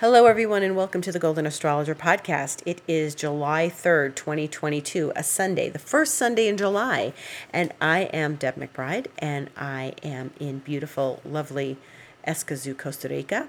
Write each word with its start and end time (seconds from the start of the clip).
Hello, 0.00 0.26
everyone, 0.26 0.62
and 0.62 0.76
welcome 0.76 1.00
to 1.00 1.10
the 1.10 1.18
Golden 1.18 1.44
Astrologer 1.44 1.96
podcast. 1.96 2.62
It 2.64 2.82
is 2.86 3.16
July 3.16 3.68
3rd, 3.68 4.14
2022, 4.14 5.10
a 5.16 5.24
Sunday, 5.24 5.68
the 5.70 5.80
first 5.80 6.14
Sunday 6.14 6.46
in 6.46 6.56
July. 6.56 7.12
And 7.52 7.72
I 7.80 8.02
am 8.02 8.36
Deb 8.36 8.54
McBride, 8.54 9.08
and 9.18 9.50
I 9.56 9.94
am 10.04 10.30
in 10.38 10.60
beautiful, 10.60 11.20
lovely 11.24 11.78
Escazú, 12.24 12.78
Costa 12.78 13.08
Rica, 13.08 13.48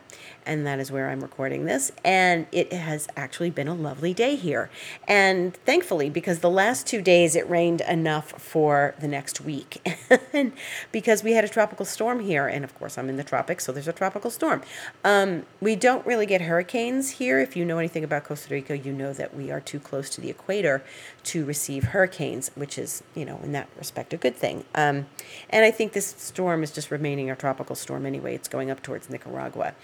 and 0.49 0.65
that 0.65 0.79
is 0.79 0.91
where 0.91 1.09
I'm 1.09 1.21
recording 1.21 1.65
this. 1.65 1.92
And 2.03 2.47
it 2.51 2.74
has 2.74 3.07
actually 3.15 3.51
been 3.51 3.67
a 3.67 3.76
lovely 3.76 4.15
day 4.15 4.35
here. 4.35 4.71
And 5.07 5.56
thankfully, 5.56 6.10
because 6.10 6.39
the 6.39 6.49
last 6.49 6.87
two 6.87 7.03
days 7.03 7.35
it 7.35 7.47
rained 7.47 7.81
enough 7.81 8.31
for 8.31 8.96
the 8.99 9.07
next 9.07 9.39
week, 9.42 9.88
and 10.33 10.51
because 10.92 11.24
we 11.24 11.33
had 11.33 11.43
a 11.43 11.47
tropical 11.47 11.85
storm 11.85 12.20
here, 12.20 12.47
and 12.47 12.63
of 12.63 12.78
course 12.79 12.97
I'm 12.97 13.10
in 13.10 13.17
the 13.17 13.24
tropics, 13.24 13.63
so 13.63 13.71
there's 13.71 13.88
a 13.88 13.93
tropical 13.93 14.31
storm. 14.31 14.63
Um, 15.03 15.46
we 15.62 15.75
don't 15.75 16.05
really 16.05 16.25
get 16.25 16.41
hurricanes 16.41 17.11
here. 17.11 17.39
If 17.39 17.55
you 17.55 17.63
know 17.63 17.77
anything 17.77 18.03
about 18.03 18.23
Costa 18.23 18.52
Rica, 18.52 18.75
you 18.75 18.91
know 18.91 19.13
that 19.13 19.35
we 19.35 19.52
are 19.52 19.61
too 19.61 19.79
close 19.79 20.09
to 20.11 20.21
the 20.21 20.31
equator 20.31 20.84
to 21.25 21.45
receive 21.45 21.84
hurricanes, 21.85 22.49
which 22.55 22.79
is, 22.79 23.03
you 23.13 23.23
know, 23.23 23.39
in 23.43 23.52
that 23.52 23.70
respect, 23.77 24.13
a 24.13 24.17
good 24.17 24.35
thing. 24.35 24.66
Um, 24.73 25.05
and 25.52 25.63
I 25.63 25.70
think 25.70 25.93
this 25.93 26.07
storm 26.17 26.63
is 26.63 26.71
just 26.71 26.89
remaining 26.89 27.29
a 27.29 27.35
tropical 27.35 27.75
storm 27.75 28.07
anyway. 28.07 28.34
It's 28.34 28.47
going 28.47 28.71
up 28.71 28.81
towards 28.81 29.11
Nicaragua. 29.11 29.75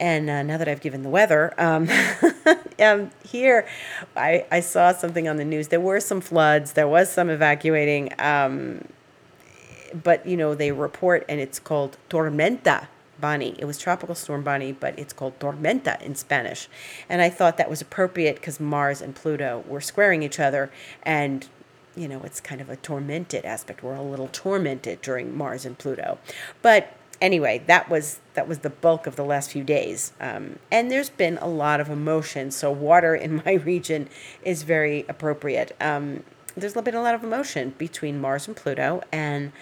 And 0.00 0.30
uh, 0.30 0.42
now 0.42 0.58
that 0.58 0.68
I've 0.68 0.80
given 0.80 1.02
the 1.02 1.08
weather, 1.08 1.52
um, 1.58 1.88
um, 2.78 3.10
here 3.24 3.66
I, 4.16 4.46
I 4.50 4.60
saw 4.60 4.92
something 4.92 5.28
on 5.28 5.36
the 5.36 5.44
news. 5.44 5.68
There 5.68 5.80
were 5.80 6.00
some 6.00 6.20
floods, 6.20 6.72
there 6.72 6.88
was 6.88 7.10
some 7.10 7.30
evacuating, 7.30 8.12
um, 8.18 8.84
but 10.02 10.26
you 10.26 10.36
know, 10.36 10.54
they 10.54 10.70
report, 10.70 11.24
and 11.28 11.40
it's 11.40 11.58
called 11.58 11.96
tormenta 12.08 12.86
Bonnie. 13.20 13.54
It 13.58 13.64
was 13.64 13.78
Tropical 13.78 14.14
Storm 14.14 14.42
Bonnie, 14.42 14.72
but 14.72 14.98
it's 14.98 15.12
called 15.12 15.38
Tormenta 15.38 16.00
in 16.02 16.14
Spanish. 16.14 16.68
And 17.08 17.20
I 17.20 17.30
thought 17.30 17.56
that 17.56 17.70
was 17.70 17.80
appropriate 17.80 18.36
because 18.36 18.60
Mars 18.60 19.00
and 19.00 19.14
Pluto 19.14 19.64
were 19.66 19.80
squaring 19.80 20.22
each 20.22 20.38
other. 20.38 20.70
And, 21.02 21.46
you 21.96 22.08
know, 22.08 22.22
it's 22.22 22.40
kind 22.40 22.60
of 22.60 22.68
a 22.70 22.76
tormented 22.76 23.44
aspect. 23.44 23.82
We're 23.82 23.94
a 23.94 24.02
little 24.02 24.28
tormented 24.28 25.02
during 25.02 25.36
Mars 25.36 25.64
and 25.64 25.76
Pluto. 25.76 26.18
But 26.62 26.94
anyway, 27.20 27.62
that 27.66 27.88
was 27.88 28.20
that 28.34 28.48
was 28.48 28.60
the 28.60 28.70
bulk 28.70 29.06
of 29.06 29.16
the 29.16 29.24
last 29.24 29.50
few 29.50 29.64
days. 29.64 30.12
Um, 30.20 30.58
and 30.70 30.90
there's 30.90 31.10
been 31.10 31.38
a 31.38 31.48
lot 31.48 31.80
of 31.80 31.88
emotion. 31.88 32.50
So 32.50 32.70
water 32.70 33.14
in 33.14 33.42
my 33.44 33.52
region 33.64 34.08
is 34.42 34.62
very 34.62 35.04
appropriate. 35.08 35.76
Um, 35.80 36.22
there's 36.56 36.74
been 36.74 36.94
a 36.94 37.02
lot 37.02 37.14
of 37.14 37.22
emotion 37.22 37.74
between 37.78 38.20
Mars 38.20 38.46
and 38.46 38.56
Pluto. 38.56 39.02
And 39.12 39.52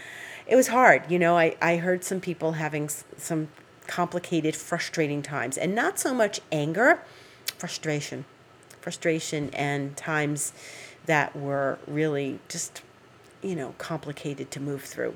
it 0.47 0.57
was 0.57 0.69
hard. 0.69 1.11
You 1.11 1.19
know, 1.19 1.37
I, 1.37 1.57
I 1.61 1.77
heard 1.77 2.05
some 2.05 2.21
people 2.21 2.53
having 2.53 2.89
some 3.17 3.49
complicated, 3.87 4.57
frustrating 4.57 5.23
times, 5.23 5.57
and 5.57 5.75
not 5.75 5.99
so 5.99 6.15
much 6.15 6.41
anger, 6.51 7.03
frustration, 7.59 8.25
frustration, 8.81 9.51
and 9.51 9.97
times 9.97 10.53
that 11.07 11.37
were 11.37 11.79
really 11.87 12.39
just, 12.49 12.83
you 13.43 13.55
know, 13.55 13.75
complicated 13.79 14.51
to 14.53 14.61
move 14.61 14.83
through. 14.83 15.15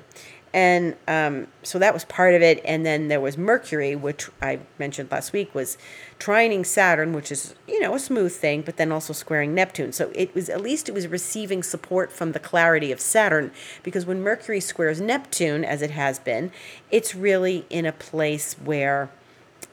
And 0.53 0.97
um, 1.07 1.47
so 1.63 1.79
that 1.79 1.93
was 1.93 2.03
part 2.03 2.33
of 2.33 2.41
it. 2.41 2.61
And 2.65 2.85
then 2.85 3.07
there 3.07 3.21
was 3.21 3.37
Mercury, 3.37 3.95
which 3.95 4.29
I 4.41 4.59
mentioned 4.77 5.09
last 5.09 5.31
week, 5.31 5.55
was 5.55 5.77
trining 6.19 6.65
Saturn, 6.65 7.13
which 7.13 7.31
is, 7.31 7.55
you 7.69 7.79
know, 7.79 7.95
a 7.95 7.99
smooth 7.99 8.33
thing, 8.33 8.61
but 8.61 8.75
then 8.75 8.91
also 8.91 9.13
squaring 9.13 9.55
Neptune. 9.55 9.93
So 9.93 10.11
it 10.13 10.35
was, 10.35 10.49
at 10.49 10.59
least 10.59 10.89
it 10.89 10.93
was 10.93 11.07
receiving 11.07 11.63
support 11.63 12.11
from 12.11 12.33
the 12.33 12.39
clarity 12.39 12.91
of 12.91 12.99
Saturn, 12.99 13.51
because 13.81 14.05
when 14.05 14.21
Mercury 14.21 14.59
squares 14.59 14.99
Neptune, 14.99 15.63
as 15.63 15.81
it 15.81 15.91
has 15.91 16.19
been, 16.19 16.51
it's 16.91 17.15
really 17.15 17.65
in 17.69 17.85
a 17.85 17.93
place 17.93 18.55
where 18.55 19.09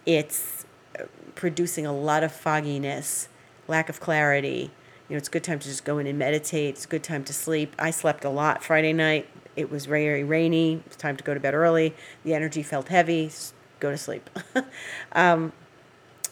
it's 0.06 0.64
uh, 0.98 1.04
producing 1.34 1.86
a 1.86 1.92
lot 1.92 2.22
of 2.22 2.30
fogginess, 2.30 3.28
lack 3.66 3.88
of 3.88 3.98
clarity. 3.98 4.70
You 5.08 5.14
know, 5.14 5.18
it's 5.18 5.28
a 5.28 5.32
good 5.32 5.44
time 5.44 5.58
to 5.58 5.66
just 5.66 5.84
go 5.84 5.98
in 5.98 6.06
and 6.06 6.18
meditate. 6.18 6.76
It's 6.76 6.84
a 6.84 6.88
good 6.88 7.02
time 7.02 7.24
to 7.24 7.32
sleep. 7.32 7.74
I 7.78 7.90
slept 7.90 8.24
a 8.24 8.30
lot 8.30 8.62
Friday 8.62 8.92
night 8.92 9.26
it 9.58 9.70
was 9.70 9.86
very 9.86 10.22
rainy. 10.22 10.74
It 10.74 10.86
was 10.86 10.96
time 10.96 11.16
to 11.16 11.24
go 11.24 11.34
to 11.34 11.40
bed 11.40 11.52
early. 11.52 11.94
The 12.24 12.32
energy 12.32 12.62
felt 12.62 12.88
heavy. 12.88 13.30
Go 13.80 13.90
to 13.90 13.98
sleep. 13.98 14.30
um, 15.12 15.52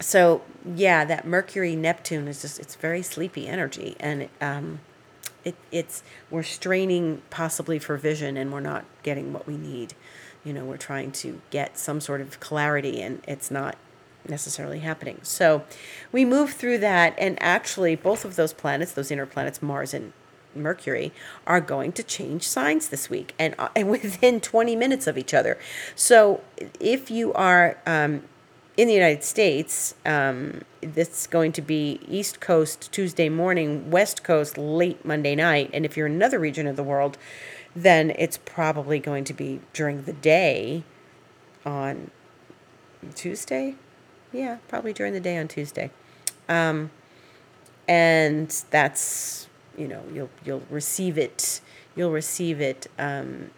so 0.01 0.43
yeah, 0.65 1.05
that 1.05 1.27
Mercury 1.27 1.75
Neptune 1.75 2.29
is 2.29 2.41
just 2.41 2.61
it's 2.61 2.77
very 2.77 3.03
sleepy 3.03 3.49
energy, 3.49 3.97
and 3.99 4.29
um, 4.41 4.81
it 5.45 5.57
it's 5.73 6.05
we're 6.31 6.45
straining 6.45 7.23
possibly 7.31 7.81
for 7.81 7.97
vision, 7.97 8.37
and 8.37 8.53
we're 8.53 8.61
not 8.61 8.85
getting 9.03 9.33
what 9.33 9.47
we 9.47 9.57
need. 9.57 9.95
You 10.45 10.53
know, 10.53 10.65
we're 10.65 10.77
trying 10.77 11.11
to 11.13 11.41
get 11.51 11.77
some 11.77 12.01
sort 12.01 12.21
of 12.21 12.39
clarity, 12.39 13.03
and 13.03 13.23
it's 13.27 13.51
not 13.51 13.77
necessarily 14.29 14.81
happening. 14.81 15.19
So 15.23 15.65
we 16.13 16.25
move 16.25 16.53
through 16.53 16.79
that, 16.79 17.15
and 17.19 17.37
actually, 17.43 17.97
both 17.97 18.25
of 18.25 18.37
those 18.37 18.53
planets, 18.53 18.93
those 18.93 19.11
inner 19.11 19.27
planets, 19.27 19.61
Mars 19.61 19.93
and 19.93 20.13
Mercury 20.56 21.12
are 21.47 21.61
going 21.61 21.93
to 21.93 22.03
change 22.03 22.43
signs 22.43 22.89
this 22.89 23.09
week 23.09 23.34
and, 23.39 23.55
uh, 23.59 23.69
and 23.77 23.89
within 23.91 24.41
20 24.41 24.77
minutes 24.77 25.06
of 25.06 25.19
each 25.19 25.34
other. 25.34 25.59
So 25.94 26.43
if 26.81 27.11
you 27.11 27.33
are 27.34 27.78
um, 27.87 28.22
in 28.77 28.89
the 28.89 28.95
United 28.95 29.25
States, 29.25 29.95
um, 30.05 30.62
this 30.81 31.27
going 31.27 31.53
to 31.53 31.62
be 31.62 32.00
East 32.06 32.41
Coast 32.41 32.93
Tuesday 32.93 33.28
morning, 33.28 33.91
West 33.91 34.22
Coast 34.22 34.59
late 34.59 35.05
Monday 35.05 35.34
night. 35.34 35.71
And 35.72 35.84
if 35.84 35.97
you're 35.97 36.06
in 36.06 36.12
another 36.12 36.39
region 36.39 36.66
of 36.66 36.77
the 36.77 36.83
world, 36.83 37.16
then 37.75 38.12
it's 38.19 38.39
probably 38.45 38.99
going 38.99 39.25
to 39.25 39.34
be 39.34 39.61
during 39.72 40.03
the 40.03 40.12
day 40.12 40.84
on 41.65 42.11
Tuesday. 43.15 43.75
Yeah, 44.33 44.59
probably 44.69 44.93
during 44.93 45.12
the 45.12 45.21
day 45.21 45.39
on 45.39 45.49
Tuesday. 45.49 45.91
Um, 46.49 46.91
and 47.89 48.50
that's 48.71 49.49
you 49.77 49.89
know 49.89 50.03
you'll 50.13 50.31
you'll 50.45 50.63
receive 50.71 51.19
it 51.19 51.61
you'll 51.95 52.11
receive 52.13 52.61
it 52.61 52.87
um, 52.99 53.51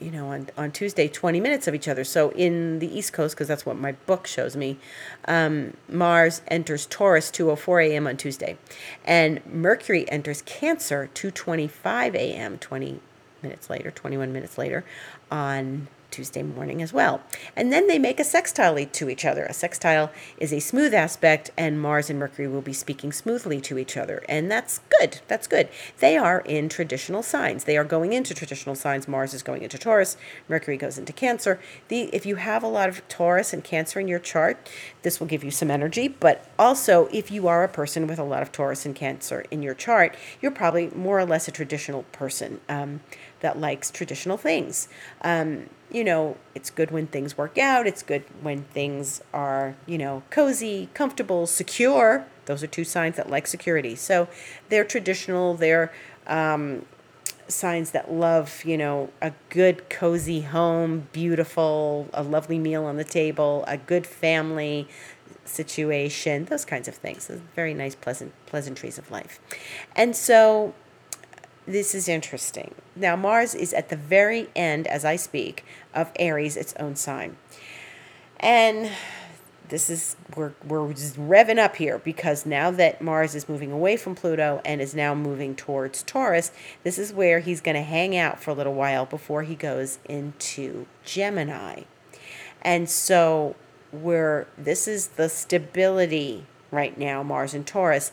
you 0.00 0.10
know 0.10 0.28
on, 0.28 0.48
on 0.56 0.70
tuesday 0.70 1.08
20 1.08 1.40
minutes 1.40 1.66
of 1.66 1.74
each 1.74 1.88
other. 1.88 2.04
So 2.04 2.30
in 2.30 2.78
the 2.78 2.86
east 2.86 3.12
coast 3.12 3.34
because 3.34 3.48
that's 3.48 3.66
what 3.66 3.76
my 3.76 3.92
book 3.92 4.26
shows 4.26 4.56
me 4.56 4.78
um, 5.26 5.74
mars 5.88 6.42
enters 6.48 6.86
taurus 6.86 7.30
2.04 7.30 7.88
a.m 7.90 8.06
on 8.06 8.16
tuesday 8.16 8.56
and 9.04 9.44
mercury 9.46 10.10
enters 10.10 10.42
cancer 10.42 11.10
2.25 11.14 12.14
a.m 12.14 12.58
20 12.58 13.00
minutes 13.42 13.70
later 13.70 13.90
21 13.90 14.32
minutes 14.32 14.58
later 14.58 14.84
on 15.30 15.88
Tuesday 16.10 16.42
morning 16.42 16.82
as 16.82 16.92
well. 16.92 17.20
And 17.56 17.72
then 17.72 17.86
they 17.86 17.98
make 17.98 18.20
a 18.20 18.24
sextile 18.24 18.68
to 18.68 19.08
each 19.08 19.24
other. 19.24 19.44
A 19.44 19.54
sextile 19.54 20.10
is 20.38 20.52
a 20.52 20.60
smooth 20.60 20.92
aspect, 20.94 21.50
and 21.56 21.80
Mars 21.80 22.10
and 22.10 22.18
Mercury 22.18 22.48
will 22.48 22.60
be 22.60 22.72
speaking 22.72 23.12
smoothly 23.12 23.60
to 23.62 23.78
each 23.78 23.96
other. 23.96 24.22
And 24.28 24.50
that's 24.50 24.80
good. 24.98 25.20
That's 25.28 25.46
good. 25.46 25.68
They 26.00 26.16
are 26.16 26.40
in 26.40 26.68
traditional 26.68 27.22
signs. 27.22 27.64
They 27.64 27.76
are 27.76 27.84
going 27.84 28.12
into 28.12 28.34
traditional 28.34 28.74
signs. 28.74 29.08
Mars 29.08 29.34
is 29.34 29.42
going 29.42 29.62
into 29.62 29.78
Taurus, 29.78 30.16
Mercury 30.48 30.76
goes 30.76 30.98
into 30.98 31.12
Cancer. 31.12 31.60
The 31.88 32.02
if 32.14 32.26
you 32.26 32.36
have 32.36 32.62
a 32.62 32.68
lot 32.68 32.88
of 32.88 33.06
Taurus 33.08 33.52
and 33.52 33.64
Cancer 33.64 34.00
in 34.00 34.08
your 34.08 34.18
chart, 34.18 34.68
this 35.02 35.20
will 35.20 35.26
give 35.26 35.44
you 35.44 35.50
some 35.50 35.70
energy. 35.70 36.08
But 36.08 36.50
also, 36.58 37.08
if 37.12 37.30
you 37.30 37.48
are 37.48 37.64
a 37.64 37.68
person 37.68 38.06
with 38.06 38.18
a 38.18 38.24
lot 38.24 38.42
of 38.42 38.52
Taurus 38.52 38.84
and 38.84 38.94
Cancer 38.94 39.44
in 39.50 39.62
your 39.62 39.74
chart, 39.74 40.16
you're 40.40 40.50
probably 40.50 40.90
more 40.90 41.18
or 41.18 41.24
less 41.24 41.48
a 41.48 41.52
traditional 41.52 42.02
person 42.12 42.60
um, 42.68 43.00
that 43.40 43.58
likes 43.58 43.90
traditional 43.90 44.36
things. 44.36 44.88
Um, 45.22 45.70
you 45.90 46.04
know, 46.04 46.36
it's 46.54 46.70
good 46.70 46.90
when 46.90 47.06
things 47.06 47.36
work 47.36 47.58
out. 47.58 47.86
It's 47.86 48.02
good 48.02 48.24
when 48.40 48.64
things 48.64 49.22
are, 49.32 49.76
you 49.86 49.98
know, 49.98 50.22
cozy, 50.30 50.88
comfortable, 50.94 51.46
secure. 51.46 52.26
Those 52.46 52.62
are 52.62 52.66
two 52.66 52.84
signs 52.84 53.16
that 53.16 53.30
like 53.30 53.46
security. 53.46 53.94
So 53.94 54.28
they're 54.68 54.84
traditional. 54.84 55.54
They're 55.54 55.92
um, 56.26 56.84
signs 57.48 57.90
that 57.92 58.12
love, 58.12 58.62
you 58.64 58.76
know, 58.76 59.10
a 59.22 59.32
good, 59.48 59.88
cozy 59.88 60.42
home, 60.42 61.08
beautiful, 61.12 62.08
a 62.12 62.22
lovely 62.22 62.58
meal 62.58 62.84
on 62.84 62.96
the 62.96 63.04
table, 63.04 63.64
a 63.66 63.76
good 63.76 64.06
family 64.06 64.86
situation, 65.44 66.44
those 66.44 66.64
kinds 66.64 66.88
of 66.88 66.94
things. 66.94 67.30
Very 67.56 67.74
nice, 67.74 67.94
pleasant 67.94 68.32
pleasantries 68.46 68.98
of 68.98 69.10
life. 69.10 69.40
And 69.96 70.14
so 70.14 70.74
this 71.68 71.94
is 71.94 72.08
interesting. 72.08 72.74
Now, 72.96 73.14
Mars 73.14 73.54
is 73.54 73.74
at 73.74 73.90
the 73.90 73.96
very 73.96 74.48
end, 74.56 74.86
as 74.86 75.04
I 75.04 75.16
speak, 75.16 75.64
of 75.94 76.10
Aries, 76.18 76.56
its 76.56 76.74
own 76.80 76.96
sign. 76.96 77.36
And 78.40 78.90
this 79.68 79.90
is, 79.90 80.16
we're, 80.34 80.52
we're 80.66 80.92
just 80.94 81.16
revving 81.16 81.58
up 81.58 81.76
here 81.76 81.98
because 81.98 82.46
now 82.46 82.70
that 82.70 83.02
Mars 83.02 83.34
is 83.34 83.48
moving 83.48 83.70
away 83.70 83.98
from 83.98 84.14
Pluto 84.14 84.62
and 84.64 84.80
is 84.80 84.94
now 84.94 85.14
moving 85.14 85.54
towards 85.54 86.02
Taurus, 86.02 86.52
this 86.84 86.98
is 86.98 87.12
where 87.12 87.40
he's 87.40 87.60
going 87.60 87.74
to 87.76 87.82
hang 87.82 88.16
out 88.16 88.40
for 88.40 88.50
a 88.50 88.54
little 88.54 88.74
while 88.74 89.04
before 89.04 89.42
he 89.42 89.54
goes 89.54 89.98
into 90.06 90.86
Gemini. 91.04 91.82
And 92.62 92.88
so, 92.88 93.56
we're, 93.92 94.46
this 94.56 94.88
is 94.88 95.08
the 95.08 95.28
stability 95.28 96.46
right 96.70 96.96
now, 96.96 97.22
Mars 97.22 97.54
and 97.54 97.66
Taurus. 97.66 98.10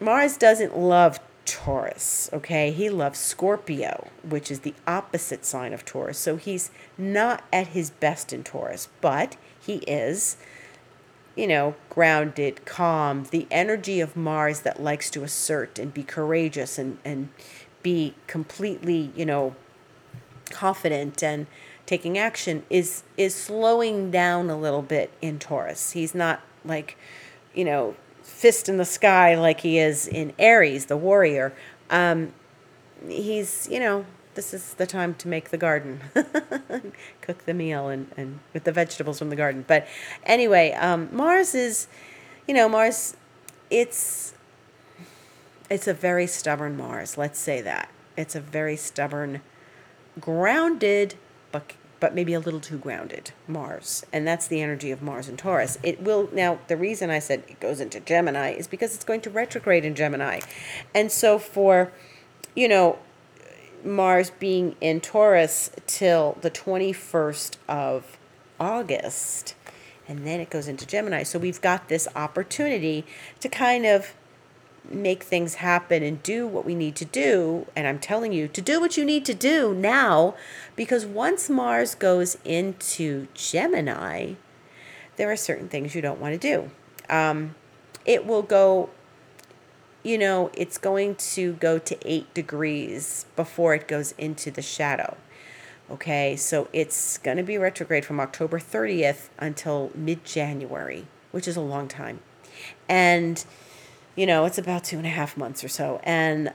Mars 0.00 0.36
doesn't 0.36 0.76
love 0.76 1.18
Taurus, 1.46 2.28
okay? 2.32 2.72
He 2.72 2.90
loves 2.90 3.18
Scorpio, 3.18 4.08
which 4.28 4.50
is 4.50 4.60
the 4.60 4.74
opposite 4.86 5.44
sign 5.44 5.72
of 5.72 5.84
Taurus. 5.84 6.18
So 6.18 6.36
he's 6.36 6.70
not 6.98 7.44
at 7.52 7.68
his 7.68 7.90
best 7.90 8.32
in 8.32 8.44
Taurus, 8.44 8.88
but 9.00 9.36
he 9.58 9.76
is 9.86 10.36
you 11.36 11.46
know, 11.46 11.74
grounded, 11.90 12.64
calm, 12.64 13.26
the 13.30 13.46
energy 13.50 14.00
of 14.00 14.16
Mars 14.16 14.60
that 14.60 14.82
likes 14.82 15.10
to 15.10 15.22
assert 15.22 15.78
and 15.78 15.92
be 15.92 16.02
courageous 16.02 16.78
and, 16.78 16.98
and 17.04 17.28
be 17.82 18.14
completely, 18.26 19.12
you 19.14 19.26
know, 19.26 19.54
confident 20.50 21.22
and 21.22 21.46
taking 21.84 22.16
action 22.16 22.64
is 22.70 23.02
is 23.16 23.34
slowing 23.34 24.10
down 24.10 24.48
a 24.48 24.58
little 24.58 24.82
bit 24.82 25.10
in 25.20 25.38
Taurus. 25.38 25.92
He's 25.92 26.14
not 26.14 26.40
like, 26.64 26.96
you 27.54 27.64
know, 27.64 27.94
fist 28.26 28.68
in 28.68 28.76
the 28.76 28.84
sky 28.84 29.34
like 29.34 29.60
he 29.60 29.78
is 29.78 30.06
in 30.06 30.32
Aries, 30.38 30.86
the 30.86 30.96
warrior. 30.96 31.54
Um, 31.88 32.32
he's, 33.08 33.68
you 33.70 33.80
know, 33.80 34.04
this 34.34 34.52
is 34.52 34.74
the 34.74 34.86
time 34.86 35.14
to 35.14 35.28
make 35.28 35.50
the 35.50 35.56
garden, 35.56 36.00
cook 37.22 37.46
the 37.46 37.54
meal, 37.54 37.88
and, 37.88 38.10
and 38.16 38.40
with 38.52 38.64
the 38.64 38.72
vegetables 38.72 39.18
from 39.18 39.30
the 39.30 39.36
garden. 39.36 39.64
But 39.66 39.86
anyway, 40.24 40.72
um, 40.72 41.08
Mars 41.10 41.54
is, 41.54 41.88
you 42.46 42.52
know, 42.52 42.68
Mars, 42.68 43.16
it's 43.70 44.34
it's 45.70 45.88
a 45.88 45.94
very 45.94 46.26
stubborn 46.26 46.76
Mars. 46.76 47.16
Let's 47.16 47.38
say 47.38 47.60
that 47.62 47.88
it's 48.16 48.34
a 48.34 48.40
very 48.40 48.76
stubborn, 48.76 49.40
grounded, 50.20 51.14
but 51.52 51.72
but 51.98 52.14
maybe 52.14 52.34
a 52.34 52.40
little 52.40 52.60
too 52.60 52.78
grounded 52.78 53.32
Mars. 53.48 54.04
And 54.12 54.26
that's 54.26 54.46
the 54.46 54.60
energy 54.60 54.90
of 54.90 55.02
Mars 55.02 55.28
and 55.28 55.38
Taurus. 55.38 55.78
It 55.82 56.02
will, 56.02 56.28
now, 56.32 56.58
the 56.68 56.76
reason 56.76 57.10
I 57.10 57.18
said 57.18 57.42
it 57.48 57.60
goes 57.60 57.80
into 57.80 58.00
Gemini 58.00 58.50
is 58.52 58.66
because 58.66 58.94
it's 58.94 59.04
going 59.04 59.22
to 59.22 59.30
retrograde 59.30 59.84
in 59.84 59.94
Gemini. 59.94 60.40
And 60.94 61.10
so 61.10 61.38
for, 61.38 61.92
you 62.54 62.68
know, 62.68 62.98
Mars 63.84 64.30
being 64.30 64.76
in 64.80 65.00
Taurus 65.00 65.70
till 65.86 66.36
the 66.40 66.50
21st 66.50 67.56
of 67.68 68.18
August, 68.58 69.54
and 70.08 70.26
then 70.26 70.40
it 70.40 70.50
goes 70.50 70.68
into 70.68 70.86
Gemini. 70.86 71.22
So 71.22 71.38
we've 71.38 71.60
got 71.60 71.88
this 71.88 72.08
opportunity 72.14 73.04
to 73.40 73.48
kind 73.48 73.86
of 73.86 74.14
make 74.90 75.22
things 75.22 75.56
happen 75.56 76.02
and 76.02 76.22
do 76.22 76.46
what 76.46 76.64
we 76.64 76.74
need 76.74 76.96
to 76.96 77.04
do. 77.04 77.66
And 77.74 77.86
I'm 77.86 77.98
telling 77.98 78.32
you 78.32 78.48
to 78.48 78.62
do 78.62 78.80
what 78.80 78.96
you 78.96 79.04
need 79.04 79.24
to 79.26 79.34
do 79.34 79.74
now 79.74 80.34
because 80.74 81.04
once 81.04 81.48
Mars 81.50 81.94
goes 81.94 82.38
into 82.44 83.28
Gemini, 83.34 84.34
there 85.16 85.30
are 85.30 85.36
certain 85.36 85.68
things 85.68 85.94
you 85.94 86.02
don't 86.02 86.20
want 86.20 86.34
to 86.34 86.38
do. 86.38 86.70
Um, 87.08 87.54
it 88.04 88.26
will 88.26 88.42
go, 88.42 88.90
you 90.02 90.18
know, 90.18 90.50
it's 90.54 90.78
going 90.78 91.16
to 91.16 91.54
go 91.54 91.78
to 91.78 91.98
eight 92.02 92.32
degrees 92.34 93.26
before 93.34 93.74
it 93.74 93.88
goes 93.88 94.12
into 94.12 94.50
the 94.50 94.62
shadow. 94.62 95.16
Okay, 95.88 96.34
so 96.34 96.68
it's 96.72 97.18
going 97.18 97.36
to 97.36 97.44
be 97.44 97.58
retrograde 97.58 98.04
from 98.04 98.18
October 98.18 98.58
30th 98.58 99.28
until 99.38 99.92
mid 99.94 100.24
January, 100.24 101.06
which 101.30 101.46
is 101.46 101.56
a 101.56 101.60
long 101.60 101.86
time. 101.86 102.20
And 102.88 103.44
you 104.16 104.26
know, 104.26 104.46
it's 104.46 104.58
about 104.58 104.82
two 104.82 104.96
and 104.96 105.06
a 105.06 105.10
half 105.10 105.36
months 105.36 105.62
or 105.62 105.68
so. 105.68 106.00
And, 106.02 106.52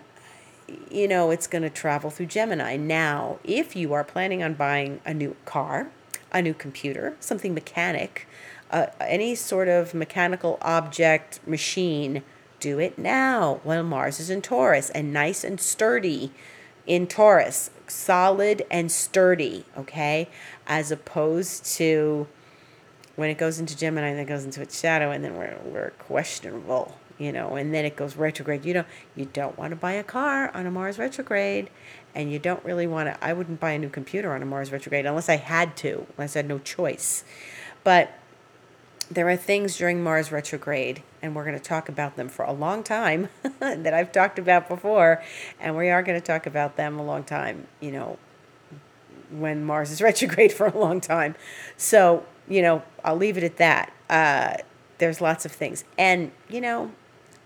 you 0.90 1.08
know, 1.08 1.30
it's 1.30 1.48
going 1.48 1.62
to 1.62 1.70
travel 1.70 2.10
through 2.10 2.26
Gemini. 2.26 2.76
Now, 2.76 3.38
if 3.44 3.76
you 3.76 3.94
are 3.94 4.04
planning 4.04 4.42
on 4.42 4.56
buying 4.56 5.00
a 5.06 5.14
new 5.14 5.36
car, 5.46 5.90
a 6.34 6.42
new 6.42 6.56
computer, 6.56 7.16
something 7.20 7.54
mechanic, 7.54 8.28
uh, 8.72 8.88
any 9.00 9.36
sort 9.36 9.68
of 9.68 9.94
mechanical 9.94 10.58
object, 10.62 11.46
machine, 11.48 12.24
do 12.60 12.80
it 12.80 12.98
now 12.98 13.60
while 13.64 13.84
Mars 13.84 14.20
is 14.20 14.30
in 14.30 14.42
Taurus 14.42 14.90
and 14.92 15.14
nice 15.14 15.44
and 15.44 15.60
sturdy 15.60 16.32
in 16.88 17.06
Taurus, 17.06 17.70
solid 17.88 18.66
and 18.72 18.92
sturdy, 18.92 19.66
okay? 19.78 20.30
As 20.66 20.92
opposed 20.92 21.66
to 21.78 22.28
when 23.16 23.30
it 23.30 23.38
goes 23.38 23.60
into 23.60 23.78
Gemini, 23.78 24.14
then 24.14 24.26
goes 24.26 24.46
into 24.46 24.62
its 24.62 24.80
shadow, 24.80 25.12
and 25.12 25.24
then 25.24 25.36
we're, 25.36 25.58
we're 25.66 25.92
questionable 26.00 26.96
you 27.22 27.32
know, 27.32 27.56
and 27.56 27.72
then 27.72 27.86
it 27.86 27.96
goes 27.96 28.16
retrograde. 28.16 28.66
You 28.66 28.74
don't 28.74 28.88
you 29.16 29.26
don't 29.26 29.56
want 29.56 29.70
to 29.70 29.76
buy 29.76 29.92
a 29.92 30.04
car 30.04 30.50
on 30.56 30.66
a 30.66 30.72
Mars 30.72 30.98
retrograde, 30.98 31.70
and 32.16 32.32
you 32.32 32.40
don't 32.40 32.66
really 32.66 32.88
want 32.88 33.10
to. 33.10 33.24
I 33.24 33.32
wouldn't 33.34 33.60
buy 33.60 33.72
a 33.72 33.80
new 33.80 33.90
computer 33.90 34.34
on 34.34 34.42
a 34.42 34.46
Mars 34.46 34.72
retrograde 34.72 35.06
unless 35.06 35.30
I 35.30 35.36
had 35.36 35.78
to, 35.78 36.08
unless 36.18 36.36
I 36.36 36.40
had 36.40 36.48
no 36.48 36.58
choice. 36.58 37.24
But 37.84 38.12
there 39.12 39.30
are 39.30 39.38
things 39.38 39.78
during 39.78 40.04
Mars 40.04 40.32
retrograde, 40.32 41.04
and 41.22 41.36
we're 41.36 41.46
going 41.46 41.58
to 41.58 41.64
talk 41.64 41.90
about 41.90 42.16
them 42.16 42.28
for 42.28 42.44
a 42.44 42.54
long 42.54 42.82
time 42.82 43.30
that 43.60 43.94
I've 43.94 44.12
talked 44.12 44.40
about 44.40 44.68
before, 44.68 45.22
and 45.60 45.78
we 45.78 45.92
are 45.92 46.02
going 46.02 46.20
to 46.20 46.26
talk 46.26 46.48
about 46.48 46.76
them 46.76 46.98
a 46.98 47.04
long 47.04 47.24
time. 47.24 47.68
You 47.80 47.92
know, 47.92 48.18
when 49.30 49.64
Mars 49.64 49.92
is 49.92 50.02
retrograde 50.10 50.52
for 50.52 50.66
a 50.66 50.76
long 50.76 51.00
time. 51.00 51.36
So, 51.78 52.26
you 52.48 52.64
know, 52.64 52.82
I'll 53.06 53.16
leave 53.16 53.38
it 53.38 53.44
at 53.44 53.58
that. 53.58 53.94
Uh, 54.10 54.58
there's 54.98 55.22
lots 55.22 55.46
of 55.46 55.52
things. 55.52 55.84
And, 55.98 56.32
you 56.50 56.62
know, 56.62 56.92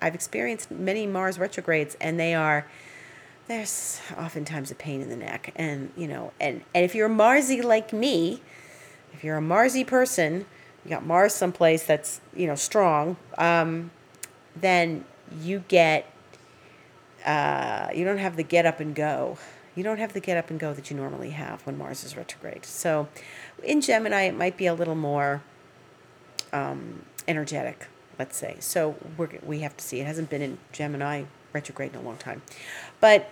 I've 0.02 0.16
experienced 0.16 0.72
many 0.72 1.08
Mars 1.08 1.40
retrogrades, 1.40 1.96
and 2.00 2.20
they 2.20 2.34
are 2.34 2.66
there's 3.48 4.02
oftentimes 4.18 4.72
a 4.72 4.76
pain 4.76 5.02
in 5.02 5.10
the 5.10 5.16
neck, 5.16 5.54
and 5.56 5.92
you 5.96 6.08
know, 6.08 6.32
and 6.40 6.64
and 6.74 6.84
if 6.84 6.96
you're 6.96 7.08
a 7.08 7.10
Marsy 7.10 7.62
like 7.62 7.94
me, 7.94 8.42
if 9.14 9.24
you're 9.24 9.38
a 9.38 9.42
Marsy 9.42 9.84
person, 9.84 10.46
you 10.84 10.90
got 10.90 11.06
Mars 11.06 11.34
someplace 11.34 11.84
that's 11.86 12.22
you 12.36 12.48
know 12.48 12.56
strong, 12.56 13.18
um, 13.38 13.92
then 14.56 15.06
you 15.42 15.64
get 15.68 16.12
uh, 17.26 17.90
you 17.94 18.06
don't 18.06 18.18
have 18.18 18.36
the 18.36 18.44
get 18.44 18.66
up 18.66 18.80
and 18.80 18.96
go. 18.96 19.38
You 19.76 19.84
don't 19.84 19.98
have 19.98 20.14
the 20.14 20.22
get 20.22 20.38
up 20.38 20.50
and 20.50 20.60
go 20.60 20.74
that 20.74 20.90
you 20.90 20.96
normally 20.96 21.32
have 21.32 21.66
when 21.66 21.78
Mars 21.78 22.04
is 22.04 22.16
retrograde. 22.16 22.66
So, 22.66 23.10
in 23.62 23.82
Gemini, 23.82 24.24
it 24.24 24.36
might 24.36 24.56
be 24.56 24.68
a 24.68 24.74
little 24.74 24.96
more 24.96 25.42
um, 26.54 27.04
energetic 27.28 27.88
let's 28.18 28.38
say. 28.38 28.58
So 28.60 28.96
we're, 29.18 29.30
we 29.44 29.60
have 29.60 29.76
to 29.78 29.84
see. 29.84 30.00
It 30.00 30.08
hasn't 30.08 30.30
been 30.30 30.42
in 30.42 30.58
Gemini 30.72 31.24
retrograde 31.54 31.94
in 31.94 32.00
a 32.00 32.02
long 32.02 32.18
time. 32.18 32.42
But 33.00 33.32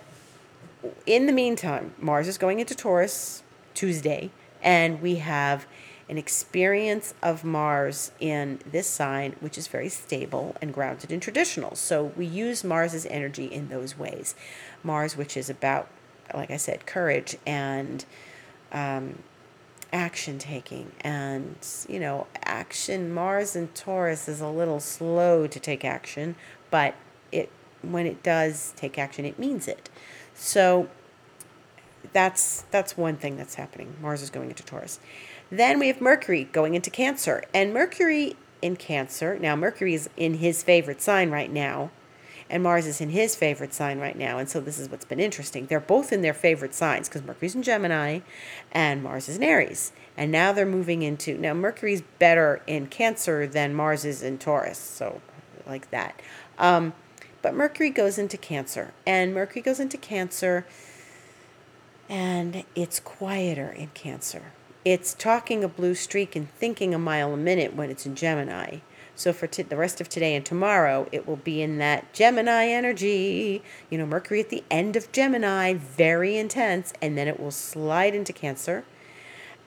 in 1.05 1.25
the 1.25 1.33
meantime, 1.33 1.93
Mars 1.99 2.27
is 2.27 2.37
going 2.37 2.59
into 2.59 2.75
Taurus 2.75 3.43
Tuesday, 3.73 4.31
and 4.61 5.01
we 5.01 5.15
have 5.15 5.65
an 6.09 6.17
experience 6.17 7.13
of 7.21 7.43
Mars 7.43 8.11
in 8.19 8.59
this 8.69 8.87
sign, 8.87 9.35
which 9.39 9.57
is 9.57 9.67
very 9.67 9.89
stable 9.89 10.55
and 10.61 10.73
grounded 10.73 11.11
in 11.11 11.19
traditional. 11.19 11.75
So 11.75 12.11
we 12.17 12.25
use 12.25 12.63
Mars's 12.63 13.05
energy 13.05 13.45
in 13.45 13.69
those 13.69 13.97
ways. 13.97 14.35
Mars, 14.83 15.15
which 15.15 15.37
is 15.37 15.49
about, 15.49 15.87
like 16.33 16.51
I 16.51 16.57
said, 16.57 16.85
courage 16.85 17.37
and 17.45 18.03
um, 18.71 19.19
action 19.93 20.39
taking. 20.39 20.91
And 21.01 21.55
you 21.87 21.99
know 21.99 22.27
action 22.43 23.13
mars 23.13 23.55
and 23.55 23.73
taurus 23.73 24.27
is 24.27 24.41
a 24.41 24.49
little 24.49 24.79
slow 24.79 25.47
to 25.47 25.59
take 25.59 25.85
action 25.85 26.35
but 26.71 26.95
it 27.31 27.49
when 27.81 28.05
it 28.05 28.23
does 28.23 28.73
take 28.75 28.97
action 28.97 29.23
it 29.23 29.39
means 29.39 29.67
it. 29.67 29.89
So 30.33 30.89
that's 32.11 32.63
that's 32.71 32.97
one 32.97 33.15
thing 33.15 33.37
that's 33.37 33.55
happening. 33.55 33.95
Mars 34.01 34.21
is 34.21 34.29
going 34.29 34.49
into 34.49 34.63
taurus. 34.63 34.99
Then 35.49 35.79
we 35.79 35.87
have 35.87 36.01
mercury 36.01 36.45
going 36.45 36.73
into 36.73 36.89
cancer. 36.89 37.43
And 37.53 37.73
mercury 37.73 38.35
in 38.63 38.75
cancer 38.77 39.37
now 39.37 39.55
mercury 39.55 39.93
is 39.93 40.09
in 40.15 40.35
his 40.35 40.63
favorite 40.63 41.01
sign 41.01 41.29
right 41.29 41.51
now 41.51 41.91
and 42.53 42.61
Mars 42.61 42.85
is 42.85 43.01
in 43.01 43.09
his 43.09 43.33
favorite 43.33 43.73
sign 43.73 43.99
right 43.99 44.15
now. 44.15 44.37
And 44.37 44.47
so 44.47 44.61
this 44.61 44.77
is 44.77 44.87
what's 44.87 45.05
been 45.05 45.19
interesting. 45.19 45.65
They're 45.65 45.79
both 45.79 46.13
in 46.13 46.21
their 46.21 46.35
favorite 46.35 46.75
signs 46.75 47.09
because 47.09 47.23
Mercury's 47.23 47.55
in 47.55 47.63
Gemini 47.63 48.19
and 48.71 49.01
Mars 49.01 49.27
is 49.27 49.37
in 49.37 49.43
Aries. 49.43 49.91
And 50.15 50.31
now 50.31 50.53
they're 50.53 50.63
moving 50.63 51.01
into 51.01 51.35
now 51.35 51.55
Mercury's 51.55 52.03
better 52.19 52.61
in 52.67 52.85
Cancer 52.85 53.47
than 53.47 53.73
Mars 53.73 54.05
is 54.05 54.21
in 54.21 54.37
Taurus. 54.37 54.77
So 54.77 55.19
like 55.65 55.89
that. 55.89 56.21
Um, 56.59 56.93
but 57.41 57.55
Mercury 57.55 57.89
goes 57.89 58.19
into 58.19 58.37
Cancer, 58.37 58.93
and 59.05 59.33
Mercury 59.33 59.63
goes 59.63 59.79
into 59.79 59.97
Cancer, 59.97 60.67
and 62.07 62.65
it's 62.75 62.99
quieter 62.99 63.71
in 63.71 63.87
Cancer. 63.95 64.53
It's 64.85 65.15
talking 65.15 65.63
a 65.63 65.67
blue 65.67 65.95
streak 65.95 66.35
and 66.35 66.53
thinking 66.53 66.93
a 66.93 66.99
mile 66.99 67.33
a 67.33 67.37
minute 67.37 67.75
when 67.75 67.89
it's 67.89 68.05
in 68.05 68.13
Gemini. 68.13 68.77
So 69.15 69.31
for 69.31 69.47
t- 69.47 69.63
the 69.63 69.77
rest 69.77 70.01
of 70.01 70.09
today 70.09 70.35
and 70.35 70.45
tomorrow, 70.45 71.07
it 71.11 71.27
will 71.27 71.35
be 71.37 71.61
in 71.61 71.77
that 71.77 72.13
Gemini 72.13 72.67
energy. 72.67 73.61
You 73.89 73.97
know, 73.97 74.05
Mercury 74.05 74.39
at 74.39 74.49
the 74.49 74.63
end 74.71 74.95
of 74.95 75.11
Gemini, 75.11 75.73
very 75.73 76.37
intense, 76.37 76.93
and 77.01 77.17
then 77.17 77.27
it 77.27 77.39
will 77.39 77.51
slide 77.51 78.15
into 78.15 78.33
Cancer 78.33 78.83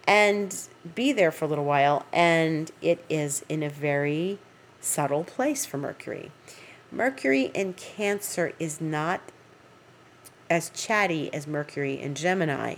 and 0.06 0.68
be 0.94 1.12
there 1.12 1.30
for 1.30 1.44
a 1.44 1.48
little 1.48 1.64
while. 1.64 2.06
And 2.12 2.70
it 2.82 3.04
is 3.08 3.44
in 3.48 3.62
a 3.62 3.70
very 3.70 4.38
subtle 4.80 5.24
place 5.24 5.64
for 5.64 5.78
Mercury. 5.78 6.32
Mercury 6.90 7.50
in 7.54 7.74
Cancer 7.74 8.52
is 8.58 8.80
not 8.80 9.20
as 10.48 10.70
chatty 10.70 11.32
as 11.34 11.46
Mercury 11.46 12.00
in 12.00 12.14
Gemini. 12.14 12.76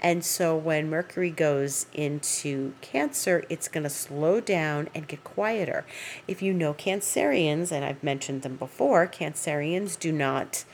And 0.00 0.24
so 0.24 0.56
when 0.56 0.90
Mercury 0.90 1.30
goes 1.30 1.86
into 1.94 2.74
Cancer, 2.80 3.44
it's 3.48 3.68
going 3.68 3.84
to 3.84 3.90
slow 3.90 4.40
down 4.40 4.88
and 4.94 5.08
get 5.08 5.24
quieter. 5.24 5.84
If 6.28 6.42
you 6.42 6.52
know 6.52 6.74
Cancerians, 6.74 7.72
and 7.72 7.84
I've 7.84 8.02
mentioned 8.02 8.42
them 8.42 8.56
before, 8.56 9.06
Cancerians 9.06 9.98
do 9.98 10.12
not 10.12 10.64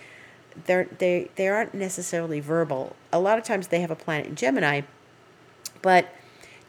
they're, 0.67 0.89
they 0.99 1.31
they 1.37 1.49
aren't 1.49 1.75
necessarily 1.75 2.41
verbal. 2.41 2.97
A 3.13 3.21
lot 3.21 3.39
of 3.39 3.45
times 3.45 3.69
they 3.69 3.81
have 3.81 3.91
a 3.91 3.97
planet 3.97 4.27
in 4.27 4.35
Gemini, 4.35 4.83
but 5.81 6.09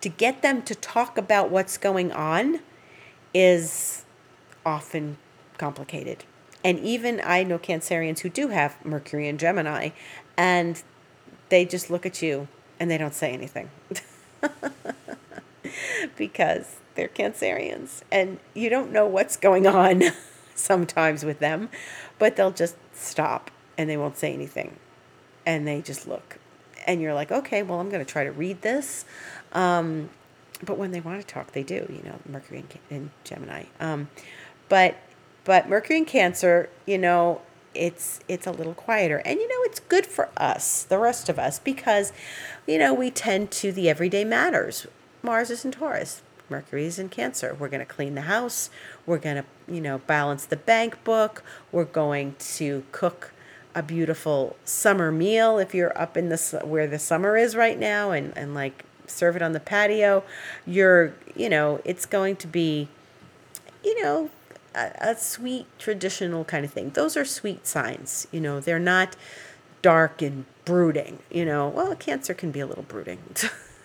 to 0.01 0.10
get 0.10 0.41
them 0.41 0.62
to 0.63 0.75
talk 0.75 1.17
about 1.17 1.50
what's 1.50 1.77
going 1.77 2.12
on 2.12 2.60
is 3.33 4.05
often 4.65 5.17
complicated. 5.57 6.24
And 6.63 6.79
even 6.79 7.22
I 7.24 7.43
know 7.43 7.60
Cancerians 7.60 8.19
who 8.19 8.29
do 8.29 8.50
have 8.50 8.83
Mercury 8.86 9.27
and 9.27 9.39
Gemini, 9.39 9.89
and 10.38 10.81
they 11.50 11.65
just 11.65 11.89
look 11.89 12.05
at 12.05 12.21
you 12.21 12.47
and 12.79 12.89
they 12.89 12.97
don't 12.97 13.13
say 13.13 13.31
anything 13.31 13.69
because 16.17 16.77
they're 16.95 17.07
Cancerians 17.07 18.01
and 18.12 18.39
you 18.53 18.69
don't 18.69 18.91
know 18.91 19.05
what's 19.05 19.38
going 19.38 19.67
on 19.67 20.03
sometimes 20.55 21.23
with 21.23 21.39
them, 21.39 21.69
but 22.19 22.35
they'll 22.35 22.51
just 22.51 22.75
stop 22.93 23.51
and 23.77 23.89
they 23.89 23.97
won't 23.97 24.17
say 24.17 24.33
anything 24.33 24.77
and 25.45 25.67
they 25.67 25.81
just 25.81 26.07
look. 26.07 26.38
And 26.85 27.01
you're 27.01 27.13
like, 27.13 27.31
okay, 27.31 27.63
well, 27.63 27.79
I'm 27.79 27.89
going 27.89 28.03
to 28.03 28.12
try 28.12 28.23
to 28.23 28.31
read 28.31 28.62
this. 28.62 29.05
Um, 29.53 30.09
but 30.63 30.77
when 30.77 30.91
they 30.91 31.00
want 31.00 31.21
to 31.21 31.27
talk, 31.27 31.53
they 31.53 31.63
do, 31.63 31.88
you 31.89 32.01
know, 32.03 32.19
Mercury 32.27 32.59
and, 32.59 32.79
and 32.89 33.09
Gemini. 33.23 33.63
Um, 33.79 34.09
but 34.69 34.95
but 35.45 35.67
Mercury 35.67 35.97
and 35.97 36.07
Cancer, 36.07 36.69
you 36.85 36.97
know, 36.97 37.41
it's 37.75 38.19
it's 38.27 38.47
a 38.47 38.51
little 38.51 38.73
quieter. 38.73 39.21
And 39.25 39.39
you 39.39 39.47
know 39.47 39.69
it's 39.69 39.79
good 39.79 40.05
for 40.05 40.29
us 40.37 40.83
the 40.83 40.97
rest 40.97 41.29
of 41.29 41.39
us 41.39 41.59
because 41.59 42.11
you 42.67 42.77
know 42.77 42.93
we 42.93 43.11
tend 43.11 43.51
to 43.51 43.71
the 43.71 43.89
everyday 43.89 44.23
matters. 44.23 44.87
Mars 45.21 45.49
is 45.49 45.63
in 45.63 45.71
taurus 45.71 46.21
mercury 46.49 46.85
is 46.85 46.99
in 46.99 47.09
cancer. 47.09 47.55
We're 47.57 47.69
going 47.69 47.85
to 47.85 47.93
clean 47.93 48.15
the 48.15 48.21
house. 48.21 48.69
We're 49.05 49.17
going 49.17 49.37
to 49.37 49.45
you 49.67 49.81
know 49.81 49.99
balance 49.99 50.45
the 50.45 50.55
bank 50.55 51.03
book. 51.03 51.43
We're 51.71 51.85
going 51.85 52.35
to 52.57 52.83
cook 52.91 53.31
a 53.75 53.81
beautiful 53.81 54.55
summer 54.63 55.11
meal 55.11 55.57
if 55.57 55.73
you're 55.73 55.97
up 55.97 56.15
in 56.15 56.29
the 56.29 56.61
where 56.63 56.85
the 56.85 56.99
summer 56.99 57.35
is 57.35 57.55
right 57.55 57.79
now 57.79 58.11
and 58.11 58.37
and 58.37 58.53
like 58.53 58.85
serve 59.07 59.35
it 59.35 59.41
on 59.41 59.53
the 59.53 59.59
patio. 59.59 60.23
You're 60.65 61.13
you 61.35 61.49
know 61.49 61.81
it's 61.83 62.05
going 62.05 62.35
to 62.37 62.47
be 62.47 62.87
you 63.83 64.01
know 64.01 64.29
a, 64.75 65.15
sweet 65.15 65.67
traditional 65.79 66.43
kind 66.45 66.65
of 66.65 66.73
thing. 66.73 66.91
Those 66.91 67.15
are 67.15 67.25
sweet 67.25 67.67
signs. 67.67 68.27
You 68.31 68.41
know, 68.41 68.59
they're 68.59 68.79
not 68.79 69.15
dark 69.81 70.21
and 70.21 70.45
brooding. 70.65 71.19
You 71.29 71.45
know, 71.45 71.67
well, 71.67 71.95
Cancer 71.95 72.33
can 72.33 72.51
be 72.51 72.59
a 72.59 72.65
little 72.65 72.83
brooding, 72.83 73.19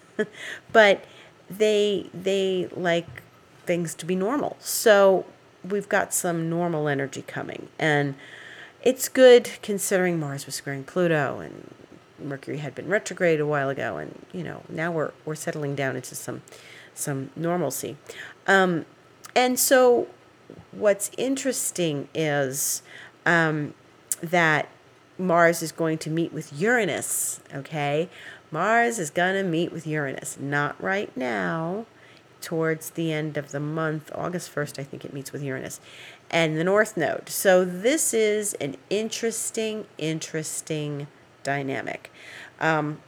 but 0.73 1.04
they 1.50 2.09
they 2.14 2.68
like 2.75 3.23
things 3.66 3.95
to 3.95 4.07
be 4.07 4.16
normal. 4.16 4.57
So 4.61 5.26
we've 5.68 5.88
got 5.88 6.14
some 6.14 6.49
normal 6.49 6.88
energy 6.88 7.23
coming, 7.23 7.68
and 7.78 8.14
it's 8.83 9.09
good 9.09 9.50
considering 9.62 10.18
Mars 10.18 10.47
was 10.47 10.54
squaring 10.54 10.85
Pluto 10.85 11.40
and 11.40 11.75
Mercury 12.18 12.59
had 12.59 12.75
been 12.75 12.88
retrograde 12.88 13.40
a 13.40 13.47
while 13.47 13.68
ago, 13.68 13.97
and 13.99 14.26
you 14.33 14.42
know 14.42 14.62
now 14.68 14.90
we're 14.90 15.12
we're 15.25 15.35
settling 15.35 15.75
down 15.75 15.97
into 15.97 16.14
some 16.14 16.42
some 16.95 17.30
normalcy, 17.37 17.97
um, 18.47 18.85
and 19.37 19.59
so 19.59 20.09
what's 20.73 21.11
interesting 21.17 22.09
is 22.14 22.83
um, 23.26 23.75
that 24.21 24.69
Mars 25.19 25.62
is 25.62 25.73
going 25.73 25.99
to 25.99 26.11
meet 26.11 26.33
with 26.33 26.52
Uranus, 26.52 27.40
okay? 27.55 28.09
Mars 28.50 28.99
is 28.99 29.11
going 29.11 29.35
to 29.35 29.43
meet 29.43 29.73
with 29.73 29.87
Uranus. 29.87 30.38
Not 30.40 30.81
right 30.83 31.14
now, 31.17 31.87
towards 32.40 32.90
the 32.90 33.12
end 33.12 33.37
of 33.37 33.50
the 33.50 33.61
month, 33.61 34.11
August 34.14 34.55
1st, 34.55 34.78
I 34.78 34.85
think 34.85 35.05
it 35.05 35.12
meets 35.12 35.33
with 35.33 35.43
Uranus, 35.43 35.81
and 36.31 36.57
the 36.57 36.64
North 36.64 36.97
Node. 36.97 37.28
So 37.28 37.64
this 37.64 38.14
is 38.14 38.55
an 38.55 38.76
interesting, 38.90 39.87
interesting 39.99 41.09
dynamic. 41.43 42.11
Um, 42.61 43.00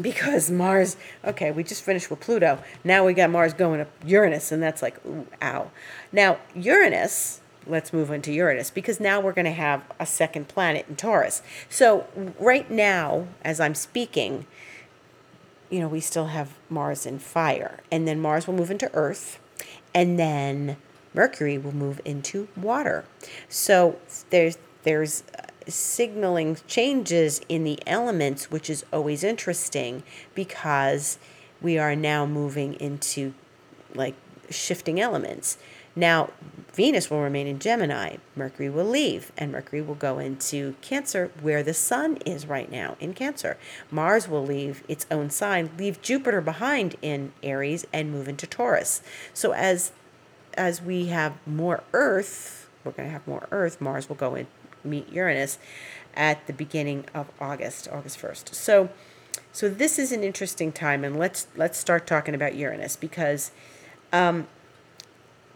because 0.00 0.50
Mars, 0.50 0.96
okay, 1.24 1.50
we 1.50 1.62
just 1.62 1.82
finished 1.82 2.10
with 2.10 2.20
Pluto. 2.20 2.58
Now 2.84 3.04
we 3.04 3.14
got 3.14 3.30
Mars 3.30 3.52
going 3.52 3.84
to 3.84 3.86
Uranus, 4.06 4.52
and 4.52 4.62
that's 4.62 4.82
like, 4.82 5.04
ooh, 5.06 5.26
ow. 5.42 5.70
Now, 6.12 6.38
Uranus, 6.54 7.40
let's 7.66 7.92
move 7.92 8.10
into 8.10 8.32
Uranus 8.32 8.70
because 8.70 9.00
now 9.00 9.20
we're 9.20 9.32
going 9.32 9.44
to 9.44 9.50
have 9.50 9.82
a 9.98 10.06
second 10.06 10.48
planet 10.48 10.86
in 10.88 10.96
Taurus. 10.96 11.42
So, 11.68 12.06
right 12.38 12.70
now, 12.70 13.26
as 13.42 13.60
I'm 13.60 13.74
speaking, 13.74 14.46
you 15.70 15.80
know, 15.80 15.88
we 15.88 16.00
still 16.00 16.26
have 16.26 16.56
Mars 16.68 17.06
in 17.06 17.18
fire, 17.18 17.80
and 17.90 18.06
then 18.06 18.20
Mars 18.20 18.46
will 18.46 18.54
move 18.54 18.70
into 18.70 18.90
Earth, 18.92 19.38
and 19.94 20.18
then 20.18 20.76
Mercury 21.14 21.58
will 21.58 21.74
move 21.74 22.00
into 22.04 22.48
water. 22.56 23.04
So, 23.48 23.98
there's 24.30 24.58
there's 24.82 25.22
signaling 25.74 26.58
changes 26.66 27.40
in 27.48 27.64
the 27.64 27.78
elements, 27.86 28.50
which 28.50 28.68
is 28.68 28.84
always 28.92 29.24
interesting 29.24 30.02
because 30.34 31.18
we 31.60 31.78
are 31.78 31.96
now 31.96 32.26
moving 32.26 32.74
into 32.74 33.34
like 33.94 34.14
shifting 34.50 35.00
elements. 35.00 35.58
Now, 35.96 36.30
Venus 36.72 37.10
will 37.10 37.20
remain 37.20 37.48
in 37.48 37.58
Gemini, 37.58 38.16
Mercury 38.36 38.70
will 38.70 38.84
leave, 38.84 39.32
and 39.36 39.50
Mercury 39.50 39.82
will 39.82 39.96
go 39.96 40.18
into 40.18 40.76
Cancer, 40.80 41.30
where 41.42 41.64
the 41.64 41.74
Sun 41.74 42.18
is 42.18 42.46
right 42.46 42.70
now 42.70 42.96
in 43.00 43.12
Cancer. 43.12 43.58
Mars 43.90 44.28
will 44.28 44.44
leave 44.44 44.84
its 44.86 45.04
own 45.10 45.30
sign, 45.30 45.70
leave 45.76 46.00
Jupiter 46.00 46.40
behind 46.40 46.94
in 47.02 47.32
Aries, 47.42 47.86
and 47.92 48.12
move 48.12 48.28
into 48.28 48.46
Taurus. 48.46 49.02
So, 49.34 49.52
as 49.52 49.92
as 50.54 50.80
we 50.80 51.06
have 51.06 51.34
more 51.46 51.82
Earth, 51.92 52.68
we're 52.84 52.92
going 52.92 53.08
to 53.08 53.12
have 53.12 53.26
more 53.26 53.46
Earth, 53.50 53.80
Mars 53.80 54.08
will 54.08 54.16
go 54.16 54.34
in 54.34 54.46
meet 54.84 55.10
Uranus 55.12 55.58
at 56.14 56.46
the 56.46 56.52
beginning 56.52 57.04
of 57.14 57.30
August, 57.40 57.88
August 57.90 58.20
1st. 58.20 58.54
So 58.54 58.90
so 59.52 59.68
this 59.68 59.98
is 59.98 60.12
an 60.12 60.22
interesting 60.22 60.72
time 60.72 61.04
and 61.04 61.18
let's 61.18 61.48
let's 61.56 61.78
start 61.78 62.06
talking 62.06 62.34
about 62.34 62.54
Uranus 62.54 62.96
because 62.96 63.50
um, 64.12 64.46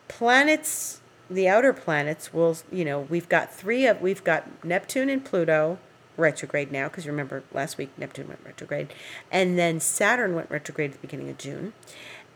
planets 0.09 1.01
the 1.31 1.49
outer 1.49 1.73
planets 1.73 2.33
will 2.33 2.57
you 2.73 2.85
know 2.85 3.01
we've 3.01 3.29
got 3.29 3.53
three 3.53 3.87
of 3.87 4.01
we've 4.01 4.25
got 4.25 4.65
Neptune 4.65 5.09
and 5.09 5.25
Pluto 5.25 5.79
retrograde 6.17 6.71
now 6.71 6.89
because 6.89 7.07
remember 7.07 7.43
last 7.53 7.79
week 7.79 7.91
Neptune 7.97 8.29
went 8.29 8.41
retrograde 8.45 8.93
and 9.31 9.59
then 9.59 9.81
Saturn 9.81 10.35
went 10.35 10.51
retrograde 10.51 10.91
at 10.91 11.01
the 11.01 11.07
beginning 11.07 11.29
of 11.29 11.39
June 11.39 11.73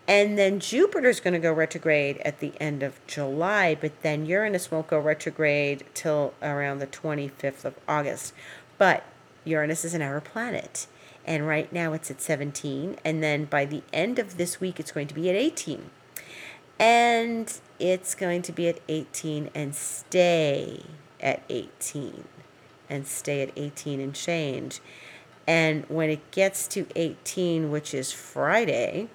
and 0.08 0.38
then 0.38 0.58
Jupiter's 0.58 1.20
going 1.20 1.34
to 1.34 1.38
go 1.38 1.52
retrograde 1.52 2.16
at 2.24 2.40
the 2.40 2.54
end 2.58 2.82
of 2.82 2.98
July, 3.06 3.74
but 3.74 4.00
then 4.00 4.24
Uranus 4.24 4.70
won't 4.70 4.86
go 4.86 4.98
retrograde 4.98 5.84
till 5.92 6.32
around 6.42 6.78
the 6.78 6.86
25th 6.86 7.66
of 7.66 7.74
August. 7.86 8.32
But 8.78 9.04
Uranus 9.44 9.84
is 9.84 9.92
an 9.92 10.00
outer 10.00 10.22
planet. 10.22 10.86
And 11.26 11.46
right 11.46 11.70
now 11.70 11.92
it's 11.92 12.10
at 12.10 12.22
17. 12.22 12.96
And 13.04 13.22
then 13.22 13.44
by 13.44 13.66
the 13.66 13.82
end 13.92 14.18
of 14.18 14.38
this 14.38 14.62
week, 14.62 14.80
it's 14.80 14.92
going 14.92 15.08
to 15.08 15.14
be 15.14 15.28
at 15.28 15.36
18. 15.36 15.90
And 16.78 17.52
it's 17.78 18.14
going 18.14 18.40
to 18.42 18.52
be 18.52 18.66
at 18.66 18.80
18 18.88 19.50
and 19.54 19.74
stay 19.74 20.84
at 21.20 21.42
18. 21.50 22.24
And 22.88 23.06
stay 23.06 23.42
at 23.42 23.50
18 23.56 24.00
and 24.00 24.14
change. 24.14 24.80
And 25.46 25.84
when 25.90 26.08
it 26.08 26.30
gets 26.30 26.66
to 26.68 26.86
18, 26.96 27.70
which 27.70 27.92
is 27.92 28.10
Friday, 28.10 29.08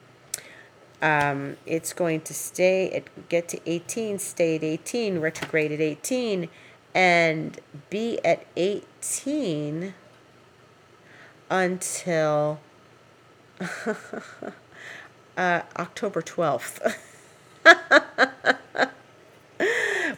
um, 1.04 1.58
it's 1.66 1.92
going 1.92 2.22
to 2.22 2.34
stay 2.34 2.90
at 2.92 3.28
get 3.28 3.50
to 3.50 3.60
18, 3.70 4.20
stay 4.20 4.56
at 4.56 4.64
18, 4.64 5.20
retrograde 5.20 5.74
at 5.74 5.82
18, 5.82 6.48
and 6.96 7.60
be 7.90 8.24
at 8.24 8.46
18 8.56 9.94
until 11.50 12.62
uh, 15.38 15.62
October 15.78 16.22
12th. 16.22 16.80
what 17.64 17.82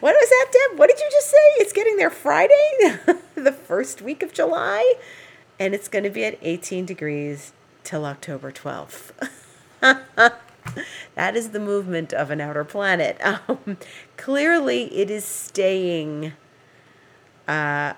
that, 0.00 0.46
Deb? 0.52 0.78
What 0.78 0.88
did 0.88 1.00
you 1.00 1.08
just 1.10 1.28
say? 1.28 1.36
It's 1.56 1.72
getting 1.72 1.96
there 1.96 2.10
Friday, 2.10 2.54
the 3.34 3.50
first 3.50 4.02
week 4.02 4.22
of 4.22 4.32
July, 4.32 4.94
and 5.58 5.74
it's 5.74 5.88
going 5.88 6.04
to 6.04 6.10
be 6.10 6.24
at 6.24 6.38
18 6.42 6.86
degrees 6.86 7.52
till 7.82 8.04
October 8.04 8.52
12th. 8.52 9.10
That 11.14 11.36
is 11.36 11.50
the 11.50 11.60
movement 11.60 12.12
of 12.12 12.30
an 12.30 12.40
outer 12.40 12.64
planet. 12.64 13.20
Um, 13.48 13.76
clearly, 14.16 14.84
it 14.94 15.10
is 15.10 15.24
staying, 15.24 16.32
uh, 17.46 17.94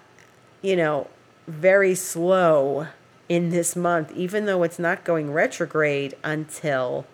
you 0.63 0.77
know, 0.77 1.09
very 1.47 1.95
slow 1.95 2.89
in 3.29 3.51
this 3.51 3.77
month, 3.77 4.13
even 4.13 4.47
though 4.47 4.63
it's 4.63 4.79
not 4.79 5.05
going 5.05 5.33
retrograde 5.33 6.15
until, 6.25 7.07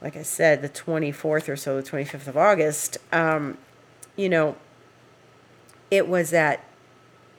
like 0.00 0.16
I 0.16 0.22
said, 0.22 0.62
the 0.62 0.68
24th 0.68 1.48
or 1.48 1.56
so, 1.56 1.80
the 1.80 1.88
25th 1.88 2.28
of 2.28 2.36
August. 2.36 2.98
Um, 3.12 3.58
you 4.16 4.28
know, 4.28 4.56
it 5.90 6.08
was 6.08 6.32
at 6.32 6.64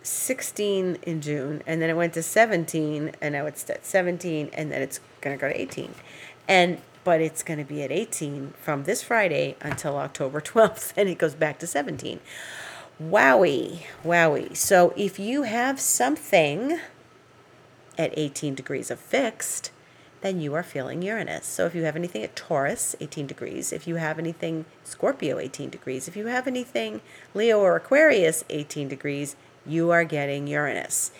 16 0.03 0.97
in 1.03 1.21
June, 1.21 1.63
and 1.65 1.81
then 1.81 1.89
it 1.89 1.95
went 1.95 2.13
to 2.13 2.23
17, 2.23 3.11
and 3.21 3.33
now 3.33 3.45
it's 3.45 3.69
at 3.69 3.85
17, 3.85 4.49
and 4.53 4.71
then 4.71 4.81
it's 4.81 4.99
going 5.21 5.35
to 5.35 5.41
go 5.41 5.49
to 5.49 5.59
18. 5.59 5.93
And 6.47 6.79
but 7.05 7.21
it's 7.21 7.43
going 7.43 7.59
to 7.59 7.63
be 7.63 7.81
at 7.83 7.91
18 7.91 8.53
from 8.61 8.83
this 8.83 9.01
Friday 9.01 9.55
until 9.61 9.95
October 9.95 10.41
12th, 10.41 10.91
and 10.97 11.07
it 11.07 11.17
goes 11.17 11.35
back 11.35 11.57
to 11.59 11.67
17. 11.67 12.19
Wowie, 13.01 13.83
wowie. 14.03 14.57
So 14.57 14.93
if 14.97 15.17
you 15.19 15.43
have 15.43 15.79
something 15.79 16.79
at 17.97 18.11
18 18.17 18.55
degrees 18.55 18.91
of 18.91 18.99
fixed, 18.99 19.71
then 20.21 20.41
you 20.41 20.55
are 20.55 20.63
feeling 20.63 21.01
Uranus. 21.03 21.45
So 21.45 21.67
if 21.67 21.75
you 21.75 21.83
have 21.83 21.95
anything 21.95 22.23
at 22.23 22.35
Taurus, 22.35 22.95
18 22.99 23.27
degrees, 23.27 23.71
if 23.71 23.85
you 23.87 23.95
have 23.95 24.17
anything 24.17 24.65
Scorpio, 24.83 25.37
18 25.37 25.69
degrees, 25.69 26.07
if 26.07 26.15
you 26.15 26.25
have 26.27 26.47
anything 26.47 27.01
Leo 27.35 27.59
or 27.59 27.75
Aquarius, 27.75 28.43
18 28.49 28.87
degrees, 28.87 29.35
you 29.67 29.91
are 29.91 30.03
getting 30.03 30.47
Uranus. 30.47 31.11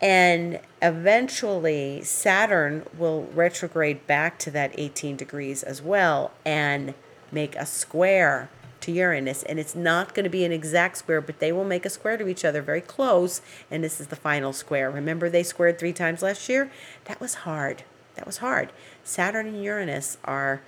And 0.00 0.60
eventually, 0.82 2.02
Saturn 2.02 2.86
will 2.98 3.28
retrograde 3.34 4.06
back 4.06 4.38
to 4.40 4.50
that 4.50 4.72
18 4.74 5.16
degrees 5.16 5.62
as 5.62 5.80
well 5.80 6.32
and 6.44 6.94
make 7.32 7.56
a 7.56 7.64
square 7.64 8.50
to 8.80 8.92
Uranus. 8.92 9.42
And 9.42 9.58
it's 9.58 9.74
not 9.74 10.14
going 10.14 10.24
to 10.24 10.30
be 10.30 10.44
an 10.44 10.52
exact 10.52 10.98
square, 10.98 11.20
but 11.20 11.40
they 11.40 11.50
will 11.50 11.64
make 11.64 11.86
a 11.86 11.90
square 11.90 12.16
to 12.18 12.28
each 12.28 12.44
other 12.44 12.62
very 12.62 12.82
close. 12.82 13.40
And 13.70 13.82
this 13.82 14.00
is 14.00 14.08
the 14.08 14.16
final 14.16 14.52
square. 14.52 14.90
Remember, 14.90 15.30
they 15.30 15.42
squared 15.42 15.78
three 15.78 15.92
times 15.92 16.22
last 16.22 16.48
year? 16.48 16.70
That 17.06 17.20
was 17.20 17.34
hard. 17.34 17.84
That 18.14 18.26
was 18.26 18.38
hard. 18.38 18.72
Saturn 19.02 19.46
and 19.46 19.62
Uranus 19.62 20.18
are, 20.24 20.62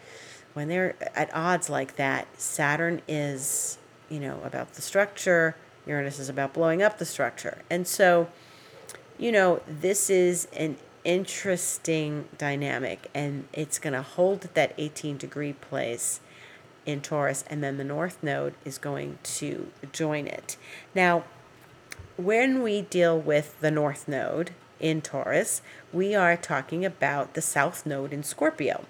when 0.54 0.68
they're 0.68 0.96
at 1.14 1.34
odds 1.34 1.68
like 1.68 1.96
that, 1.96 2.28
Saturn 2.40 3.02
is, 3.06 3.78
you 4.08 4.20
know, 4.20 4.40
about 4.42 4.74
the 4.74 4.82
structure, 4.82 5.54
Uranus 5.86 6.18
is 6.18 6.28
about 6.28 6.52
blowing 6.52 6.82
up 6.82 6.98
the 6.98 7.06
structure. 7.06 7.62
And 7.70 7.86
so, 7.86 8.28
you 9.18 9.32
know, 9.32 9.60
this 9.66 10.08
is 10.08 10.46
an 10.52 10.76
interesting 11.04 12.28
dynamic 12.36 13.10
and 13.14 13.48
it's 13.52 13.78
going 13.78 13.92
to 13.92 14.02
hold 14.02 14.42
that 14.54 14.74
18 14.78 15.16
degree 15.16 15.52
place 15.52 16.20
in 16.86 17.00
Taurus 17.00 17.44
and 17.48 17.62
then 17.62 17.76
the 17.76 17.84
north 17.84 18.22
node 18.22 18.54
is 18.64 18.78
going 18.78 19.18
to 19.22 19.70
join 19.92 20.26
it. 20.26 20.56
Now, 20.94 21.24
when 22.16 22.62
we 22.62 22.82
deal 22.82 23.18
with 23.18 23.60
the 23.60 23.70
north 23.70 24.08
node 24.08 24.50
in 24.80 25.00
Taurus, 25.00 25.62
we 25.92 26.14
are 26.14 26.36
talking 26.36 26.84
about 26.84 27.34
the 27.34 27.42
south 27.42 27.86
node 27.86 28.12
in 28.12 28.22
Scorpio. 28.22 28.84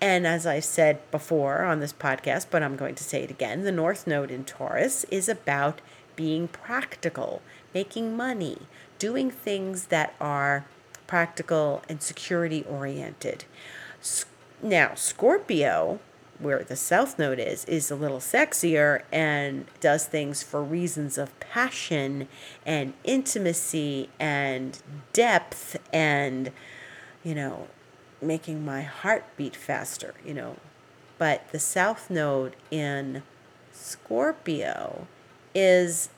And 0.00 0.26
as 0.26 0.46
I 0.46 0.60
said 0.60 1.08
before 1.10 1.62
on 1.62 1.80
this 1.80 1.92
podcast, 1.92 2.46
but 2.50 2.62
I'm 2.62 2.76
going 2.76 2.94
to 2.94 3.04
say 3.04 3.22
it 3.22 3.30
again, 3.30 3.62
the 3.62 3.72
north 3.72 4.06
node 4.06 4.30
in 4.30 4.44
Taurus 4.44 5.04
is 5.04 5.28
about 5.28 5.80
being 6.16 6.48
practical, 6.48 7.42
making 7.74 8.16
money, 8.16 8.58
doing 9.00 9.32
things 9.32 9.86
that 9.86 10.14
are 10.20 10.66
practical 11.08 11.82
and 11.88 12.00
security 12.00 12.64
oriented. 12.68 13.44
Now, 14.62 14.94
Scorpio, 14.94 15.98
where 16.38 16.62
the 16.62 16.76
south 16.76 17.18
node 17.18 17.40
is, 17.40 17.64
is 17.64 17.90
a 17.90 17.96
little 17.96 18.20
sexier 18.20 19.02
and 19.10 19.66
does 19.80 20.06
things 20.06 20.44
for 20.44 20.62
reasons 20.62 21.18
of 21.18 21.38
passion 21.40 22.28
and 22.64 22.92
intimacy 23.02 24.08
and 24.20 24.78
depth 25.12 25.76
and, 25.92 26.52
you 27.24 27.34
know, 27.34 27.66
making 28.22 28.64
my 28.64 28.82
heart 28.82 29.24
beat 29.36 29.56
faster, 29.56 30.14
you 30.24 30.34
know. 30.34 30.56
But 31.18 31.50
the 31.52 31.58
south 31.58 32.10
node 32.10 32.54
in 32.70 33.22
Scorpio 33.72 35.06
is 35.54 36.10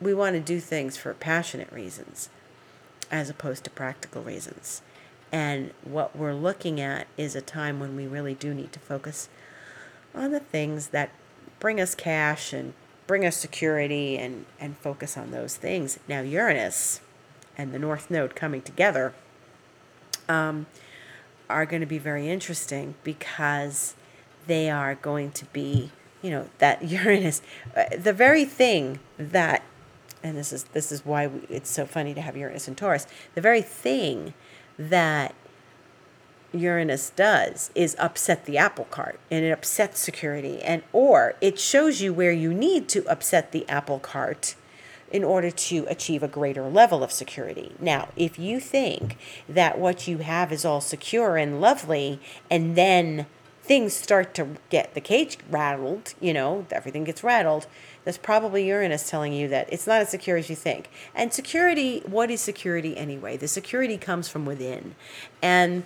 we 0.00 0.14
want 0.14 0.34
to 0.34 0.40
do 0.40 0.60
things 0.60 0.96
for 0.96 1.14
passionate 1.14 1.72
reasons 1.72 2.28
as 3.10 3.30
opposed 3.30 3.64
to 3.64 3.70
practical 3.70 4.22
reasons. 4.22 4.82
And 5.32 5.72
what 5.84 6.16
we're 6.16 6.34
looking 6.34 6.80
at 6.80 7.06
is 7.16 7.34
a 7.34 7.40
time 7.40 7.80
when 7.80 7.96
we 7.96 8.06
really 8.06 8.34
do 8.34 8.54
need 8.54 8.72
to 8.72 8.78
focus 8.78 9.28
on 10.14 10.30
the 10.30 10.40
things 10.40 10.88
that 10.88 11.10
bring 11.58 11.80
us 11.80 11.94
cash 11.94 12.52
and 12.52 12.74
bring 13.06 13.24
us 13.24 13.36
security 13.36 14.16
and, 14.18 14.46
and 14.58 14.76
focus 14.78 15.16
on 15.16 15.30
those 15.30 15.56
things. 15.56 15.98
Now, 16.08 16.20
Uranus 16.20 17.00
and 17.56 17.72
the 17.72 17.78
North 17.78 18.10
Node 18.10 18.34
coming 18.34 18.62
together 18.62 19.14
um, 20.28 20.66
are 21.48 21.66
going 21.66 21.80
to 21.80 21.86
be 21.86 21.98
very 21.98 22.28
interesting 22.28 22.94
because 23.04 23.94
they 24.46 24.70
are 24.70 24.94
going 24.94 25.30
to 25.32 25.44
be, 25.46 25.90
you 26.22 26.30
know, 26.30 26.48
that 26.58 26.82
Uranus, 26.88 27.42
uh, 27.76 27.84
the 27.96 28.12
very 28.12 28.44
thing 28.44 29.00
that 29.18 29.55
and 30.26 30.36
this 30.36 30.52
is 30.52 30.64
this 30.72 30.90
is 30.90 31.04
why 31.04 31.26
we, 31.28 31.40
it's 31.48 31.70
so 31.70 31.86
funny 31.86 32.12
to 32.14 32.20
have 32.20 32.36
Uranus 32.36 32.66
and 32.66 32.76
Taurus. 32.76 33.06
The 33.34 33.40
very 33.40 33.62
thing 33.62 34.34
that 34.78 35.34
Uranus 36.52 37.10
does 37.10 37.70
is 37.74 37.96
upset 37.98 38.44
the 38.44 38.58
apple 38.58 38.86
cart 38.86 39.20
and 39.30 39.44
it 39.44 39.50
upsets 39.50 40.00
security 40.00 40.60
and 40.62 40.82
or 40.92 41.34
it 41.40 41.58
shows 41.58 42.00
you 42.00 42.12
where 42.12 42.32
you 42.32 42.52
need 42.52 42.88
to 42.88 43.06
upset 43.06 43.52
the 43.52 43.68
apple 43.68 43.98
cart 43.98 44.56
in 45.12 45.22
order 45.22 45.50
to 45.52 45.86
achieve 45.88 46.22
a 46.22 46.28
greater 46.28 46.68
level 46.68 47.04
of 47.04 47.12
security. 47.12 47.72
Now, 47.78 48.08
if 48.16 48.38
you 48.38 48.58
think 48.58 49.16
that 49.48 49.78
what 49.78 50.08
you 50.08 50.18
have 50.18 50.52
is 50.52 50.64
all 50.64 50.80
secure 50.80 51.36
and 51.36 51.60
lovely 51.60 52.20
and 52.50 52.76
then 52.76 53.26
things 53.66 53.94
start 53.94 54.32
to 54.34 54.56
get 54.70 54.94
the 54.94 55.00
cage 55.00 55.38
rattled, 55.50 56.14
you 56.20 56.32
know, 56.32 56.66
everything 56.70 57.02
gets 57.02 57.24
rattled, 57.24 57.66
that's 58.04 58.16
probably 58.16 58.68
Uranus 58.68 59.10
telling 59.10 59.32
you 59.32 59.48
that 59.48 59.68
it's 59.72 59.86
not 59.86 60.00
as 60.00 60.10
secure 60.10 60.36
as 60.36 60.48
you 60.48 60.54
think. 60.54 60.88
And 61.14 61.32
security, 61.32 62.00
what 62.06 62.30
is 62.30 62.40
security 62.40 62.96
anyway? 62.96 63.36
The 63.36 63.48
security 63.48 63.98
comes 63.98 64.28
from 64.28 64.46
within. 64.46 64.94
And 65.42 65.82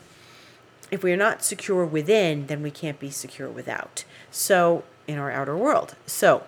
if 0.90 1.02
we're 1.02 1.16
not 1.16 1.42
secure 1.42 1.86
within, 1.86 2.48
then 2.48 2.62
we 2.62 2.70
can't 2.70 3.00
be 3.00 3.10
secure 3.10 3.48
without. 3.48 4.04
So, 4.30 4.84
in 5.08 5.18
our 5.18 5.30
outer 5.30 5.56
world. 5.56 5.96
So, 6.04 6.44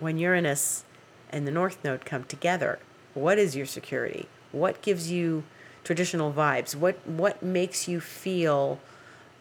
when 0.00 0.18
Uranus 0.18 0.84
and 1.30 1.46
the 1.46 1.52
North 1.52 1.78
Node 1.84 2.04
come 2.04 2.24
together, 2.24 2.80
what 3.14 3.38
is 3.38 3.54
your 3.54 3.66
security? 3.66 4.28
What 4.50 4.82
gives 4.82 5.10
you 5.10 5.44
traditional 5.84 6.32
vibes? 6.32 6.74
What 6.74 7.06
what 7.06 7.42
makes 7.42 7.86
you 7.86 8.00
feel 8.00 8.80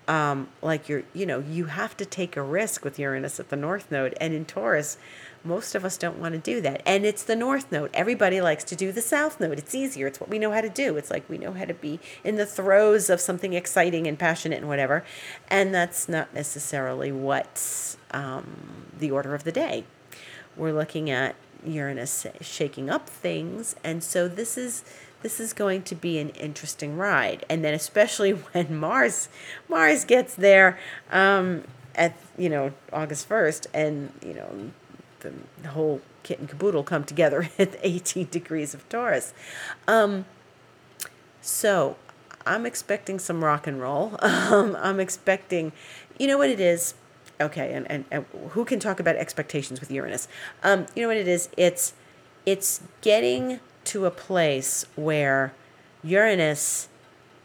um, 0.07 0.49
like 0.61 0.89
you're, 0.89 1.03
you 1.13 1.25
know, 1.25 1.39
you 1.39 1.65
have 1.65 1.95
to 1.97 2.05
take 2.05 2.35
a 2.35 2.41
risk 2.41 2.83
with 2.83 2.99
Uranus 2.99 3.39
at 3.39 3.49
the 3.49 3.55
North 3.55 3.89
Node. 3.89 4.15
And 4.19 4.33
in 4.33 4.45
Taurus, 4.45 4.97
most 5.43 5.75
of 5.75 5.85
us 5.85 5.97
don't 5.97 6.19
want 6.19 6.33
to 6.33 6.39
do 6.39 6.61
that. 6.61 6.81
And 6.85 7.05
it's 7.05 7.23
the 7.23 7.35
North 7.35 7.71
Node. 7.71 7.89
Everybody 7.93 8.41
likes 8.41 8.63
to 8.65 8.75
do 8.75 8.91
the 8.91 9.01
South 9.01 9.39
Node. 9.39 9.57
It's 9.57 9.75
easier. 9.75 10.07
It's 10.07 10.19
what 10.19 10.29
we 10.29 10.39
know 10.39 10.51
how 10.51 10.61
to 10.61 10.69
do. 10.69 10.97
It's 10.97 11.11
like 11.11 11.29
we 11.29 11.37
know 11.37 11.53
how 11.53 11.65
to 11.65 11.73
be 11.73 11.99
in 12.23 12.35
the 12.35 12.45
throes 12.45 13.09
of 13.09 13.19
something 13.19 13.53
exciting 13.53 14.07
and 14.07 14.17
passionate 14.17 14.59
and 14.59 14.67
whatever. 14.67 15.03
And 15.49 15.73
that's 15.73 16.09
not 16.09 16.33
necessarily 16.33 17.11
what's 17.11 17.97
um, 18.11 18.85
the 18.97 19.11
order 19.11 19.35
of 19.35 19.43
the 19.43 19.51
day. 19.51 19.85
We're 20.55 20.73
looking 20.73 21.09
at 21.09 21.35
Uranus 21.65 22.27
shaking 22.41 22.89
up 22.89 23.09
things. 23.09 23.75
And 23.83 24.03
so 24.03 24.27
this 24.27 24.57
is 24.57 24.83
this 25.23 25.39
is 25.39 25.53
going 25.53 25.81
to 25.83 25.95
be 25.95 26.19
an 26.19 26.29
interesting 26.29 26.97
ride. 26.97 27.45
And 27.49 27.63
then 27.63 27.73
especially 27.73 28.31
when 28.51 28.75
Mars 28.75 29.29
Mars 29.67 30.05
gets 30.05 30.35
there 30.35 30.77
um, 31.11 31.63
at 31.95 32.15
you 32.37 32.49
know 32.49 32.73
August 32.91 33.27
first, 33.27 33.65
and 33.73 34.11
you 34.23 34.35
know 34.35 34.71
the, 35.21 35.33
the, 35.63 35.69
whole 35.69 36.01
kit 36.21 36.39
and 36.39 36.47
caboodle 36.47 36.83
come 36.83 37.03
together 37.03 37.49
at 37.57 37.77
18 37.81 38.27
degrees 38.29 38.73
of 38.73 38.87
Taurus. 38.89 39.33
Um, 39.87 40.25
so 41.41 41.95
I'm 42.45 42.65
expecting 42.65 43.19
some 43.19 43.43
rock 43.43 43.65
and 43.65 43.81
roll. 43.81 44.17
Um, 44.23 44.77
I'm 44.79 44.99
expecting, 44.99 45.71
you 46.19 46.27
know 46.27 46.37
what 46.37 46.49
it 46.49 46.59
is. 46.59 46.93
Okay, 47.41 47.73
and, 47.73 47.89
and, 47.89 48.05
and 48.11 48.25
who 48.51 48.65
can 48.65 48.79
talk 48.79 48.99
about 48.99 49.15
expectations 49.15 49.79
with 49.79 49.89
Uranus? 49.89 50.27
Um, 50.63 50.85
you 50.95 51.01
know 51.01 51.07
what 51.07 51.17
it 51.17 51.27
is? 51.27 51.49
It's 51.57 51.93
it's 52.45 52.81
getting 53.01 53.59
to 53.85 54.05
a 54.05 54.11
place 54.11 54.85
where 54.95 55.53
Uranus 56.03 56.89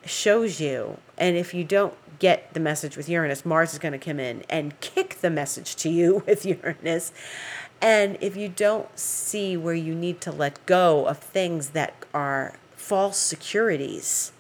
shows 0.05 0.61
you, 0.61 0.99
and 1.17 1.37
if 1.37 1.55
you 1.55 1.65
don't 1.65 1.95
get 2.19 2.53
the 2.55 2.61
message 2.61 2.97
with 2.97 3.09
Uranus, 3.09 3.45
Mars 3.45 3.73
is 3.73 3.79
going 3.79 3.93
to 3.93 3.99
come 3.99 4.19
in 4.19 4.45
and 4.49 4.79
kick 4.81 5.21
the 5.21 5.31
message 5.31 5.77
to 5.77 5.89
you 5.89 6.23
with 6.27 6.45
Uranus. 6.45 7.13
And 7.81 8.19
if 8.21 8.37
you 8.37 8.49
don't 8.49 8.99
see 8.99 9.57
where 9.57 9.75
you 9.75 9.95
need 9.95 10.21
to 10.23 10.33
let 10.33 10.65
go 10.67 11.07
of 11.07 11.19
things 11.19 11.71
that 11.71 11.95
are 12.13 12.55
false 12.75 13.19
securities, 13.19 14.33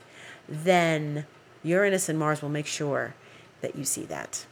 then 0.48 1.26
Uranus 1.62 2.08
and 2.08 2.18
Mars 2.18 2.42
will 2.42 2.48
make 2.48 2.66
sure 2.66 3.14
that 3.60 3.76
you 3.76 3.84
see 3.84 4.04
that 4.04 4.46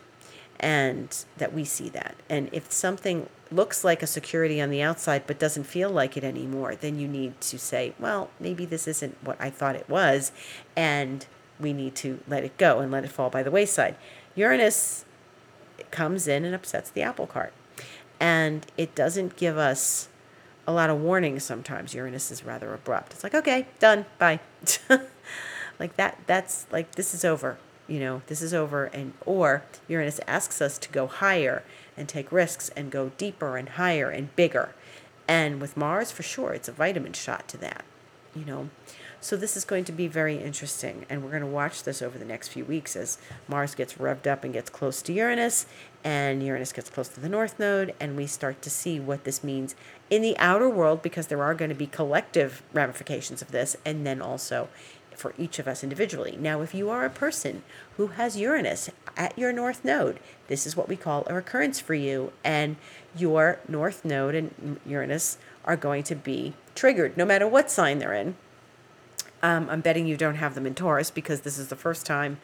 and 0.60 1.24
that 1.38 1.52
we 1.52 1.64
see 1.64 1.88
that. 1.90 2.14
And 2.28 2.48
if 2.52 2.70
something 2.72 3.28
looks 3.50 3.84
like 3.84 4.02
a 4.02 4.06
security 4.06 4.60
on 4.60 4.70
the 4.70 4.82
outside 4.82 5.24
but 5.26 5.38
doesn't 5.38 5.64
feel 5.64 5.90
like 5.90 6.16
it 6.16 6.24
anymore, 6.24 6.74
then 6.74 6.98
you 6.98 7.08
need 7.08 7.40
to 7.42 7.58
say, 7.58 7.94
well, 7.98 8.30
maybe 8.40 8.64
this 8.64 8.86
isn't 8.88 9.16
what 9.22 9.40
I 9.40 9.50
thought 9.50 9.76
it 9.76 9.88
was, 9.88 10.32
and 10.76 11.26
we 11.58 11.72
need 11.72 11.94
to 11.96 12.20
let 12.28 12.44
it 12.44 12.56
go 12.58 12.80
and 12.80 12.90
let 12.90 13.04
it 13.04 13.10
fall 13.10 13.30
by 13.30 13.42
the 13.42 13.50
wayside. 13.50 13.96
Uranus 14.34 15.04
comes 15.90 16.26
in 16.26 16.44
and 16.44 16.54
upsets 16.54 16.90
the 16.90 17.02
apple 17.02 17.26
cart, 17.26 17.52
and 18.20 18.66
it 18.76 18.94
doesn't 18.94 19.36
give 19.36 19.56
us 19.56 20.08
a 20.66 20.72
lot 20.72 20.90
of 20.90 21.00
warning 21.00 21.38
sometimes. 21.38 21.94
Uranus 21.94 22.30
is 22.30 22.44
rather 22.44 22.74
abrupt. 22.74 23.12
It's 23.12 23.22
like, 23.22 23.34
okay, 23.34 23.66
done, 23.78 24.04
bye. 24.18 24.40
like 25.78 25.96
that 25.96 26.18
that's 26.26 26.66
like 26.72 26.94
this 26.94 27.12
is 27.12 27.24
over 27.24 27.58
you 27.88 28.00
know 28.00 28.22
this 28.26 28.42
is 28.42 28.52
over 28.54 28.86
and 28.86 29.12
or 29.24 29.62
uranus 29.88 30.20
asks 30.26 30.60
us 30.60 30.78
to 30.78 30.88
go 30.90 31.06
higher 31.06 31.62
and 31.96 32.08
take 32.08 32.32
risks 32.32 32.68
and 32.70 32.90
go 32.90 33.10
deeper 33.16 33.56
and 33.56 33.70
higher 33.70 34.10
and 34.10 34.34
bigger. 34.36 34.74
And 35.28 35.60
with 35.60 35.76
mars 35.76 36.10
for 36.10 36.22
sure 36.22 36.52
it's 36.52 36.68
a 36.68 36.72
vitamin 36.72 37.12
shot 37.12 37.48
to 37.48 37.56
that 37.58 37.84
you 38.36 38.44
know? 38.44 38.68
So 39.20 39.36
this 39.36 39.56
is 39.56 39.64
going 39.64 39.84
to 39.84 39.92
be 39.92 40.06
very 40.06 40.36
interesting, 40.36 41.06
and 41.08 41.24
we're 41.24 41.30
going 41.30 41.42
to 41.42 41.48
watch 41.48 41.82
this 41.82 42.02
over 42.02 42.18
the 42.18 42.24
next 42.24 42.48
few 42.48 42.64
weeks 42.64 42.94
as 42.94 43.18
Mars 43.48 43.74
gets 43.74 43.94
revved 43.94 44.26
up 44.26 44.44
and 44.44 44.52
gets 44.52 44.70
close 44.70 45.02
to 45.02 45.12
Uranus, 45.12 45.66
and 46.04 46.42
Uranus 46.42 46.72
gets 46.72 46.90
close 46.90 47.08
to 47.08 47.20
the 47.20 47.28
North 47.28 47.58
Node, 47.58 47.94
and 47.98 48.16
we 48.16 48.26
start 48.26 48.62
to 48.62 48.70
see 48.70 49.00
what 49.00 49.24
this 49.24 49.42
means 49.42 49.74
in 50.10 50.22
the 50.22 50.38
outer 50.38 50.68
world 50.68 51.02
because 51.02 51.26
there 51.26 51.42
are 51.42 51.54
going 51.54 51.70
to 51.70 51.74
be 51.74 51.86
collective 51.86 52.62
ramifications 52.72 53.42
of 53.42 53.50
this, 53.50 53.74
and 53.84 54.06
then 54.06 54.20
also 54.20 54.68
for 55.16 55.34
each 55.38 55.58
of 55.58 55.66
us 55.66 55.82
individually. 55.82 56.36
Now, 56.38 56.60
if 56.60 56.74
you 56.74 56.90
are 56.90 57.04
a 57.04 57.10
person 57.10 57.62
who 57.96 58.08
has 58.08 58.36
Uranus 58.36 58.90
at 59.16 59.36
your 59.38 59.52
North 59.52 59.84
Node, 59.84 60.20
this 60.48 60.66
is 60.66 60.76
what 60.76 60.88
we 60.88 60.96
call 60.96 61.24
a 61.26 61.34
recurrence 61.34 61.80
for 61.80 61.94
you, 61.94 62.32
and 62.44 62.76
your 63.16 63.58
North 63.66 64.04
Node 64.04 64.34
and 64.34 64.78
Uranus 64.86 65.38
are 65.64 65.76
going 65.76 66.02
to 66.04 66.14
be 66.14 66.54
triggered 66.74 67.16
no 67.16 67.24
matter 67.24 67.48
what 67.48 67.70
sign 67.70 67.98
they're 67.98 68.12
in. 68.12 68.36
Um, 69.42 69.68
I'm 69.70 69.80
betting 69.80 70.06
you 70.06 70.16
don't 70.16 70.36
have 70.36 70.54
them 70.54 70.66
in 70.66 70.74
Taurus 70.74 71.10
because 71.10 71.40
this 71.40 71.58
is 71.58 71.68
the 71.68 71.76
first 71.76 72.06
time 72.06 72.38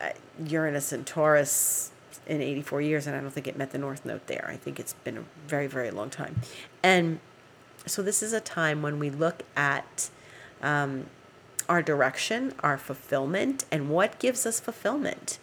uh, 0.00 0.10
Uranus 0.44 0.92
and 0.92 1.06
Taurus 1.06 1.90
in 2.26 2.40
84 2.40 2.82
years, 2.82 3.06
and 3.06 3.16
I 3.16 3.20
don't 3.20 3.30
think 3.30 3.48
it 3.48 3.56
met 3.56 3.72
the 3.72 3.78
North 3.78 4.04
Node 4.04 4.26
there. 4.26 4.48
I 4.48 4.56
think 4.56 4.78
it's 4.78 4.92
been 4.92 5.18
a 5.18 5.24
very, 5.46 5.66
very 5.66 5.90
long 5.90 6.10
time. 6.10 6.40
And 6.82 7.20
so 7.86 8.02
this 8.02 8.22
is 8.22 8.32
a 8.32 8.40
time 8.40 8.82
when 8.82 8.98
we 8.98 9.10
look 9.10 9.42
at 9.56 10.10
um, 10.62 11.06
our 11.70 11.82
direction, 11.82 12.52
our 12.64 12.76
fulfillment, 12.76 13.64
and 13.70 13.88
what 13.88 14.18
gives 14.18 14.44
us 14.44 14.58
fulfillment 14.58 15.38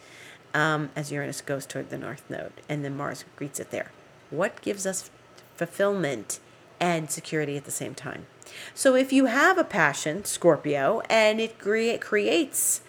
um, 0.53 0.89
as 0.93 1.09
Uranus 1.09 1.39
goes 1.39 1.65
toward 1.65 1.89
the 1.89 1.97
North 1.97 2.23
Node 2.29 2.51
and 2.67 2.83
then 2.83 2.97
Mars 2.97 3.23
greets 3.37 3.61
it 3.61 3.71
there. 3.71 3.91
What 4.29 4.61
gives 4.61 4.85
us 4.85 5.09
fulfillment 5.55 6.39
and 6.81 7.09
security 7.09 7.55
at 7.55 7.63
the 7.63 7.71
same 7.71 7.95
time? 7.95 8.27
So 8.73 8.93
if 8.93 9.13
you 9.13 9.25
have 9.25 9.57
a 9.57 9.63
passion, 9.63 10.25
Scorpio, 10.25 11.01
and 11.09 11.39
it 11.39 11.57
cre- 11.59 11.97
creates 11.97 12.81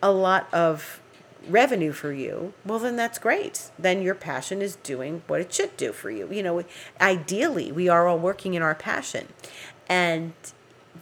a 0.00 0.12
lot 0.12 0.46
of 0.52 1.00
revenue 1.48 1.92
for 1.92 2.12
you, 2.12 2.54
well, 2.64 2.78
then 2.78 2.94
that's 2.94 3.18
great. 3.18 3.70
Then 3.76 4.02
your 4.02 4.14
passion 4.14 4.62
is 4.62 4.76
doing 4.76 5.22
what 5.26 5.40
it 5.40 5.52
should 5.52 5.76
do 5.76 5.92
for 5.92 6.10
you. 6.10 6.28
You 6.30 6.44
know, 6.44 6.62
ideally, 7.00 7.72
we 7.72 7.88
are 7.88 8.06
all 8.06 8.18
working 8.18 8.54
in 8.54 8.62
our 8.62 8.74
passion. 8.74 9.28
And 9.88 10.32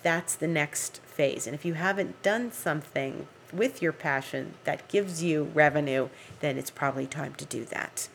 that's 0.03 0.35
the 0.35 0.49
next 0.49 1.01
phase. 1.03 1.47
And 1.47 1.55
if 1.55 1.65
you 1.65 1.75
haven't 1.75 2.23
done 2.23 2.53
something 2.53 3.27
with 3.53 3.83
your 3.83 3.93
passion 3.93 4.55
that 4.65 4.88
gives 4.88 5.23
you 5.23 5.51
revenue, 5.55 6.09
then 6.41 6.57
it's 6.57 6.71
probably 6.71 7.07
time 7.07 7.35
to 7.35 7.45
do 7.45 7.65
that. 7.67 8.09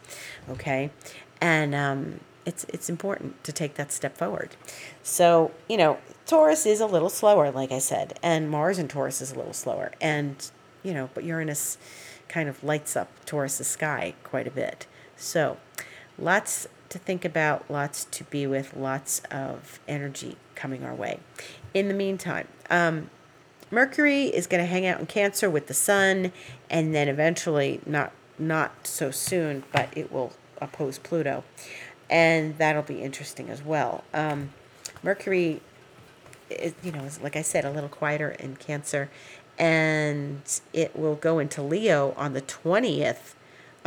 Okay, 0.50 0.90
and 1.40 1.76
um, 1.76 2.20
it's 2.46 2.66
it's 2.70 2.90
important 2.90 3.44
to 3.44 3.52
take 3.52 3.76
that 3.76 3.92
step 3.92 4.18
forward. 4.18 4.56
So 5.04 5.52
you 5.70 5.78
know, 5.78 6.00
Taurus 6.26 6.66
is 6.66 6.80
a 6.80 6.88
little 6.88 7.10
slower, 7.10 7.52
like 7.52 7.72
I 7.72 7.80
said, 7.80 8.20
and 8.24 8.50
Mars 8.50 8.80
in 8.80 8.88
Taurus 8.88 9.22
is 9.22 9.32
a 9.32 9.36
little 9.36 9.54
slower, 9.54 9.92
and 10.02 10.50
you 10.84 10.94
know, 10.94 11.10
but 11.14 11.24
Uranus 11.24 11.78
kind 12.28 12.50
of 12.50 12.64
lights 12.64 12.96
up 12.96 13.10
Taurus's 13.26 13.68
sky 13.68 14.14
quite 14.24 14.48
a 14.48 14.52
bit. 14.52 14.86
So, 15.16 15.58
lots 16.20 16.68
to 16.90 16.98
think 17.00 17.26
about, 17.26 17.70
lots 17.70 18.06
to 18.06 18.24
be 18.26 18.48
with, 18.48 18.76
lots 18.76 19.22
of 19.32 19.80
energy 19.88 20.38
coming 20.56 20.84
our 20.84 20.96
way. 20.96 21.20
In 21.74 21.88
the 21.88 21.94
meantime, 21.94 22.48
um, 22.70 23.10
Mercury 23.70 24.26
is 24.26 24.48
going 24.48 24.64
to 24.64 24.68
hang 24.68 24.86
out 24.86 25.00
in 25.00 25.06
Cancer 25.06 25.50
with 25.50 25.68
the 25.68 25.74
Sun, 25.74 26.32
and 26.70 26.96
then 26.96 27.08
eventually, 27.08 27.82
not 27.86 28.12
not 28.40 28.88
so 28.88 29.12
soon, 29.12 29.64
but 29.74 29.90
it 29.96 30.12
will 30.12 30.32
oppose 30.62 31.00
Pluto, 31.00 31.44
and 32.10 32.58
that'll 32.58 32.84
be 32.84 33.02
interesting 33.02 33.50
as 33.50 33.62
well. 33.62 34.04
Um, 34.14 34.52
Mercury, 35.04 35.60
is, 36.50 36.74
you 36.84 36.92
know, 36.92 37.04
is 37.04 37.20
like 37.20 37.36
I 37.36 37.42
said, 37.42 37.66
a 37.66 37.72
little 37.72 37.90
quieter 37.90 38.30
in 38.30 38.56
Cancer, 38.56 39.10
and 39.58 40.42
it 40.72 40.96
will 40.96 41.16
go 41.16 41.40
into 41.40 41.62
Leo 41.62 42.14
on 42.16 42.34
the 42.34 42.42
twentieth 42.42 43.36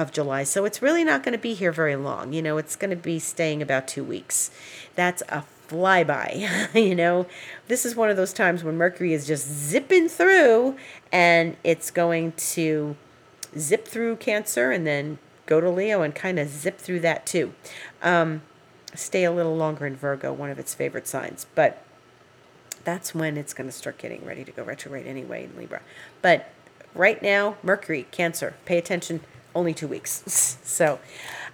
of 0.01 0.13
July. 0.13 0.45
So 0.45 0.65
it's 0.65 0.81
really 0.81 1.05
not 1.05 1.23
going 1.23 1.33
to 1.33 1.39
be 1.39 1.55
here 1.55 1.73
very 1.73 1.97
long. 1.97 2.33
You 2.33 2.43
know, 2.43 2.59
it's 2.59 2.77
going 2.77 2.91
to 2.91 2.97
be 2.97 3.19
staying 3.19 3.63
about 3.63 3.87
two 3.87 4.05
weeks. 4.05 4.51
That's 4.95 5.23
a 5.29 5.45
flyby. 5.69 6.75
you 6.75 6.95
know, 6.95 7.27
this 7.69 7.85
is 7.85 7.95
one 7.95 8.11
of 8.11 8.17
those 8.17 8.33
times 8.33 8.65
when 8.65 8.77
Mercury 8.77 9.13
is 9.13 9.27
just 9.27 9.47
zipping 9.47 10.09
through 10.09 10.77
and 11.13 11.57
it's 11.63 11.91
going 11.91 12.33
to 12.33 12.97
zip 13.59 13.87
through 13.87 14.17
Cancer 14.17 14.71
and 14.71 14.87
then 14.87 15.19
go 15.47 15.61
to 15.61 15.69
Leo 15.71 16.03
and 16.03 16.15
kind 16.15 16.39
of 16.39 16.49
zip 16.49 16.79
through 16.79 17.01
that 17.01 17.27
too. 17.27 17.53
Um, 18.03 18.43
stay 18.95 19.25
a 19.25 19.33
little 19.33 19.57
longer 19.57 19.87
in 19.87 19.97
Virgo, 19.97 20.33
one 20.33 20.51
of 20.51 20.59
its 20.59 20.75
favorite 20.75 21.07
signs. 21.07 21.47
But 21.55 21.83
that's 22.85 23.15
when 23.15 23.37
it's 23.37 23.53
going 23.53 23.69
to 23.69 23.73
start 23.73 23.99
getting 23.99 24.25
ready 24.25 24.45
to 24.45 24.53
go 24.53 24.65
retrograde 24.65 25.07
anyway 25.07 25.45
in 25.45 25.57
Libra. 25.57 25.83
But 26.23 26.51
right 26.95 27.23
now, 27.23 27.57
Mercury, 27.63 28.07
Cancer, 28.11 28.55
pay 28.65 28.79
attention 28.79 29.21
only 29.55 29.75
two 29.75 29.89
weeks. 29.89 30.59
so, 30.63 30.99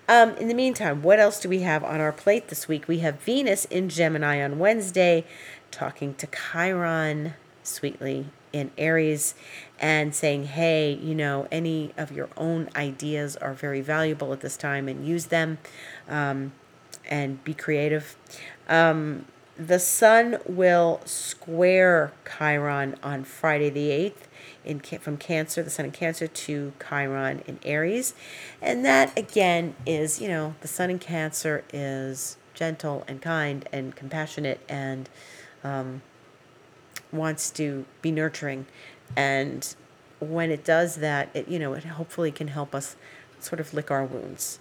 um, 0.09 0.31
in 0.37 0.49
the 0.49 0.55
meantime, 0.55 1.03
what 1.03 1.19
else 1.19 1.41
do 1.41 1.49
we 1.49 1.61
have 1.61 1.83
on 1.83 2.01
our 2.01 2.13
plate 2.13 2.49
this 2.49 2.69
week? 2.69 2.87
We 2.87 3.01
have 3.01 3.21
Venus 3.21 3.65
in 3.67 3.89
Gemini 3.89 4.43
on 4.43 4.59
Wednesday, 4.59 5.25
talking 5.71 6.15
to 6.15 6.29
Chiron 6.29 7.35
sweetly 7.65 8.27
in 8.53 8.71
Aries 8.79 9.35
and 9.81 10.15
saying, 10.15 10.45
hey, 10.45 10.93
you 10.93 11.15
know, 11.15 11.47
any 11.51 11.93
of 11.97 12.13
your 12.13 12.29
own 12.37 12.69
ideas 12.77 13.37
are 13.37 13.53
very 13.53 13.81
valuable 13.81 14.33
at 14.33 14.41
this 14.41 14.57
time 14.57 14.89
and 14.89 15.07
use 15.07 15.27
them 15.27 15.59
um, 16.09 16.53
and 17.11 17.43
be 17.45 17.53
creative. 17.53 18.17
Um, 18.69 19.27
the 19.59 19.79
sun 19.79 20.39
will 20.47 21.01
square 21.05 22.13
Chiron 22.39 22.97
on 23.03 23.25
Friday 23.25 23.71
the 23.71 23.89
8th 23.89 24.26
in 24.67 24.81
from 24.81 25.17
Cancer, 25.17 25.63
the 25.63 25.71
Sun 25.71 25.87
in 25.87 25.93
Cancer 25.93 26.27
to 26.27 26.73
Chiron 26.87 27.43
in 27.47 27.59
Aries, 27.65 28.15
and 28.61 28.85
that 28.85 29.17
again 29.19 29.75
is 29.87 30.21
you 30.21 30.29
know 30.29 30.55
the 30.61 30.69
Sun 30.69 30.91
in 30.91 30.99
Cancer 30.99 31.65
is 31.73 32.37
gentle 32.55 33.05
and 33.07 33.23
kind 33.23 33.69
and 33.73 33.95
compassionate 33.95 34.61
and 34.69 35.09
um, 35.63 36.03
wants 37.13 37.51
to 37.53 37.85
be 38.03 38.11
nurturing, 38.11 38.67
and 39.17 39.75
when 40.21 40.51
it 40.51 40.65
does 40.65 40.97
that, 40.97 41.31
it 41.35 41.49
you 41.49 41.59
know 41.59 41.75
it 41.75 41.85
hopefully 41.85 42.31
can 42.31 42.49
help 42.49 42.75
us 42.75 42.97
sort 43.39 43.61
of 43.61 43.73
lick 43.73 43.91
our 43.91 44.05
wounds 44.05 44.59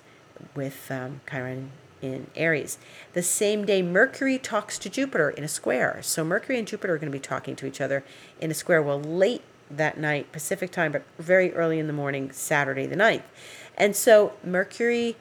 with 0.54 0.92
um, 0.92 1.22
Chiron 1.30 1.72
in 2.02 2.28
Aries. 2.36 2.78
The 3.14 3.24
same 3.24 3.66
day, 3.66 3.82
Mercury 3.82 4.38
talks 4.38 4.78
to 4.80 4.90
Jupiter 4.90 5.30
in 5.32 5.44
a 5.44 5.48
square. 5.48 6.00
So 6.02 6.24
Mercury 6.24 6.60
and 6.60 6.68
Jupiter 6.68 6.94
are 6.94 6.98
going 6.98 7.12
to 7.12 7.18
be 7.18 7.22
talking 7.22 7.56
to 7.58 7.66
each 7.66 7.82
other 7.82 8.04
in 8.40 8.52
a 8.52 8.54
square. 8.54 8.82
Well, 8.82 9.02
late 9.02 9.42
that 9.70 9.98
night, 9.98 10.32
Pacific 10.32 10.72
time, 10.72 10.92
but 10.92 11.04
very 11.18 11.54
early 11.54 11.80
in 11.80 11.88
the 11.88 11.94
morning, 11.94 12.32
Saturday 12.32 12.86
the 12.86 12.96
9th. 12.96 13.24
And 13.78 13.96
so 13.96 14.34
Mercury 14.44 15.16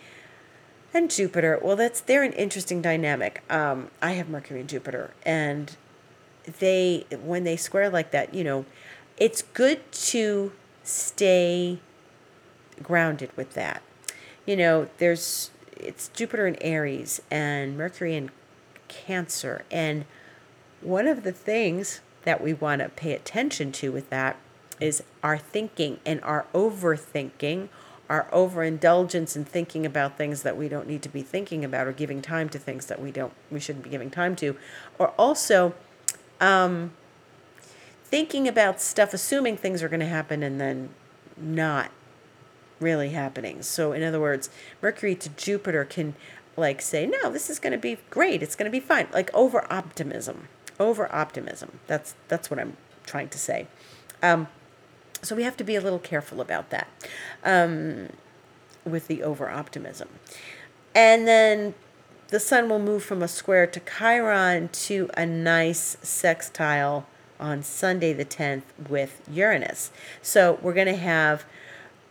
and 0.92 1.10
Jupiter, 1.10 1.58
well, 1.60 1.76
that's 1.76 2.00
they're 2.00 2.22
an 2.22 2.32
interesting 2.32 2.80
dynamic. 2.80 3.42
Um, 3.50 3.90
I 4.00 4.12
have 4.12 4.28
Mercury 4.28 4.60
and 4.60 4.68
Jupiter, 4.68 5.12
and 5.24 5.76
they 6.60 7.04
when 7.22 7.44
they 7.44 7.56
square 7.56 7.90
like 7.90 8.12
that, 8.12 8.32
you 8.32 8.44
know, 8.44 8.64
it's 9.16 9.42
good 9.42 9.90
to 9.92 10.52
stay 10.84 11.80
grounded 12.82 13.30
with 13.36 13.54
that. 13.54 13.82
You 14.46 14.56
know, 14.56 14.88
there's 14.98 15.50
it's 15.76 16.08
Jupiter 16.08 16.46
in 16.46 16.56
Aries 16.62 17.20
and 17.30 17.76
Mercury 17.76 18.14
in 18.14 18.30
Cancer, 18.86 19.64
and 19.70 20.04
one 20.80 21.08
of 21.08 21.24
the 21.24 21.32
things 21.32 22.00
that 22.24 22.42
we 22.42 22.52
want 22.52 22.82
to 22.82 22.88
pay 22.88 23.12
attention 23.12 23.72
to 23.72 23.92
with 23.92 24.10
that 24.10 24.36
is 24.80 25.02
our 25.22 25.38
thinking 25.38 25.98
and 26.04 26.22
our 26.22 26.46
overthinking, 26.52 27.68
our 28.08 28.28
overindulgence 28.32 29.36
in 29.36 29.44
thinking 29.44 29.86
about 29.86 30.18
things 30.18 30.42
that 30.42 30.56
we 30.56 30.68
don't 30.68 30.86
need 30.86 31.02
to 31.02 31.08
be 31.08 31.22
thinking 31.22 31.64
about 31.64 31.86
or 31.86 31.92
giving 31.92 32.20
time 32.20 32.48
to 32.48 32.58
things 32.58 32.86
that 32.86 33.00
we 33.00 33.10
don't 33.10 33.32
we 33.50 33.60
shouldn't 33.60 33.84
be 33.84 33.90
giving 33.90 34.10
time 34.10 34.36
to 34.36 34.56
or 34.98 35.08
also 35.10 35.74
um, 36.40 36.92
thinking 38.02 38.46
about 38.46 38.80
stuff 38.80 39.14
assuming 39.14 39.56
things 39.56 39.82
are 39.82 39.88
going 39.88 40.00
to 40.00 40.06
happen 40.06 40.42
and 40.42 40.60
then 40.60 40.90
not 41.36 41.90
really 42.80 43.10
happening. 43.10 43.62
So 43.62 43.92
in 43.92 44.02
other 44.02 44.20
words, 44.20 44.50
Mercury 44.82 45.14
to 45.16 45.28
Jupiter 45.30 45.84
can 45.84 46.14
like 46.56 46.82
say, 46.82 47.06
"No, 47.06 47.30
this 47.30 47.48
is 47.48 47.58
going 47.58 47.72
to 47.72 47.78
be 47.78 47.98
great. 48.10 48.42
It's 48.42 48.54
going 48.54 48.70
to 48.70 48.70
be 48.70 48.80
fine." 48.80 49.08
Like 49.12 49.32
over 49.34 49.66
optimism 49.72 50.48
over 50.78 51.12
optimism. 51.14 51.78
That's 51.86 52.14
that's 52.28 52.50
what 52.50 52.58
I'm 52.58 52.76
trying 53.06 53.28
to 53.30 53.38
say. 53.38 53.66
Um, 54.22 54.48
so 55.22 55.34
we 55.34 55.42
have 55.42 55.56
to 55.56 55.64
be 55.64 55.76
a 55.76 55.80
little 55.80 55.98
careful 55.98 56.40
about 56.40 56.70
that 56.70 56.88
um, 57.44 58.08
with 58.84 59.08
the 59.08 59.22
over 59.22 59.48
optimism. 59.48 60.08
And 60.94 61.26
then 61.26 61.74
the 62.28 62.40
sun 62.40 62.68
will 62.68 62.78
move 62.78 63.02
from 63.02 63.22
a 63.22 63.28
square 63.28 63.66
to 63.66 63.80
Chiron 63.80 64.68
to 64.68 65.10
a 65.16 65.26
nice 65.26 65.96
sextile 66.02 67.06
on 67.40 67.62
Sunday 67.62 68.12
the 68.12 68.24
10th 68.24 68.62
with 68.88 69.20
Uranus. 69.30 69.90
So 70.22 70.58
we're 70.62 70.74
going 70.74 70.86
to 70.86 70.96
have 70.96 71.44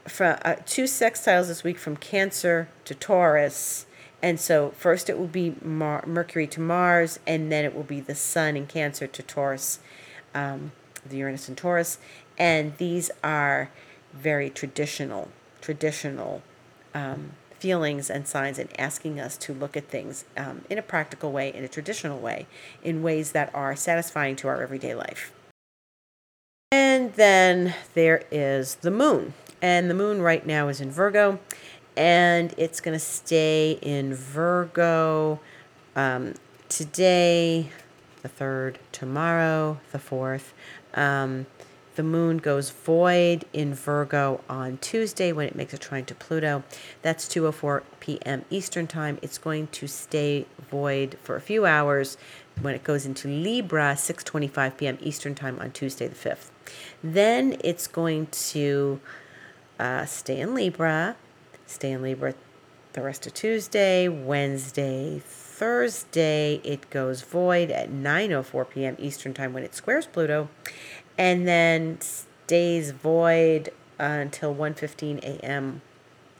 from, 0.07 0.37
uh, 0.43 0.55
two 0.65 0.83
sextiles 0.83 1.47
this 1.47 1.63
week 1.63 1.77
from 1.77 1.97
Cancer 1.97 2.67
to 2.85 2.93
Taurus 2.93 3.85
and 4.23 4.39
so 4.39 4.71
first 4.71 5.09
it 5.09 5.19
will 5.19 5.27
be 5.27 5.55
Mar- 5.61 6.03
Mercury 6.07 6.47
to 6.47 6.59
Mars, 6.59 7.19
and 7.27 7.51
then 7.51 7.63
it 7.63 7.75
will 7.75 7.83
be 7.83 7.99
the 7.99 8.15
Sun 8.15 8.57
in 8.57 8.65
Cancer 8.65 9.05
to 9.05 9.21
Taurus 9.21 9.79
um, 10.33 10.71
the 11.07 11.17
Uranus 11.17 11.47
and 11.47 11.57
Taurus, 11.57 11.97
and 12.37 12.75
these 12.77 13.11
are 13.23 13.69
very 14.13 14.49
traditional, 14.49 15.29
traditional 15.61 16.41
um, 16.93 17.31
feelings 17.59 18.09
and 18.09 18.27
signs, 18.27 18.59
and 18.59 18.69
asking 18.79 19.19
us 19.19 19.37
to 19.37 19.53
look 19.53 19.75
at 19.77 19.87
things 19.89 20.25
um, 20.37 20.63
in 20.69 20.77
a 20.77 20.81
practical 20.81 21.31
way, 21.31 21.53
in 21.53 21.63
a 21.63 21.67
traditional 21.67 22.19
way, 22.19 22.47
in 22.83 23.03
ways 23.03 23.31
that 23.31 23.53
are 23.53 23.75
satisfying 23.75 24.35
to 24.37 24.47
our 24.47 24.61
everyday 24.61 24.95
life. 24.95 25.31
And 26.71 27.13
then 27.13 27.75
there 27.93 28.23
is 28.31 28.75
the 28.75 28.91
moon. 28.91 29.33
And 29.61 29.89
the 29.89 29.93
moon 29.93 30.21
right 30.21 30.45
now 30.45 30.67
is 30.67 30.81
in 30.81 30.91
Virgo, 30.91 31.39
and 31.95 32.53
it's 32.57 32.81
going 32.81 32.93
to 32.93 33.03
stay 33.03 33.77
in 33.81 34.13
Virgo 34.13 35.39
um, 35.95 36.33
today, 36.69 37.69
the 38.21 38.29
3rd, 38.29 38.77
tomorrow, 38.91 39.79
the 39.91 39.99
4th. 39.99 40.51
Um, 40.95 41.45
the 41.95 42.03
moon 42.03 42.37
goes 42.37 42.71
void 42.71 43.45
in 43.53 43.75
Virgo 43.75 44.41
on 44.49 44.77
Tuesday 44.77 45.31
when 45.31 45.47
it 45.47 45.55
makes 45.55 45.73
a 45.73 45.77
trine 45.77 46.05
to 46.05 46.15
Pluto. 46.15 46.63
That's 47.03 47.27
2:04 47.27 47.83
p.m. 47.99 48.45
Eastern 48.49 48.87
Time. 48.87 49.19
It's 49.21 49.37
going 49.37 49.67
to 49.67 49.87
stay 49.87 50.47
void 50.71 51.17
for 51.21 51.35
a 51.35 51.41
few 51.41 51.67
hours 51.67 52.17
when 52.59 52.73
it 52.73 52.83
goes 52.83 53.05
into 53.05 53.27
Libra 53.27 53.93
6:25 53.93 54.77
p.m. 54.77 54.97
Eastern 55.01 55.35
Time 55.35 55.59
on 55.59 55.69
Tuesday 55.69 56.07
the 56.07 56.15
5th. 56.15 56.49
Then 57.03 57.57
it's 57.63 57.85
going 57.85 58.25
to 58.27 58.99
uh, 59.79 60.05
stay 60.05 60.39
in 60.39 60.55
Libra, 60.55 61.15
stay 61.73 61.91
in 61.91 62.01
Libra 62.01 62.33
the 62.93 63.01
rest 63.01 63.25
of 63.25 63.33
Tuesday, 63.33 64.07
Wednesday, 64.07 65.19
Thursday. 65.25 66.61
It 66.63 66.89
goes 66.89 67.21
void 67.21 67.71
at 67.71 67.89
9:04 67.89 68.69
p.m. 68.69 68.95
Eastern 68.99 69.33
Time 69.33 69.53
when 69.53 69.63
it 69.63 69.73
squares 69.73 70.05
Pluto 70.05 70.49
and 71.17 71.47
then 71.47 71.99
stays 72.01 72.91
void 72.91 73.69
until 73.99 74.53
1:15 74.53 75.19
a.m. 75.23 75.81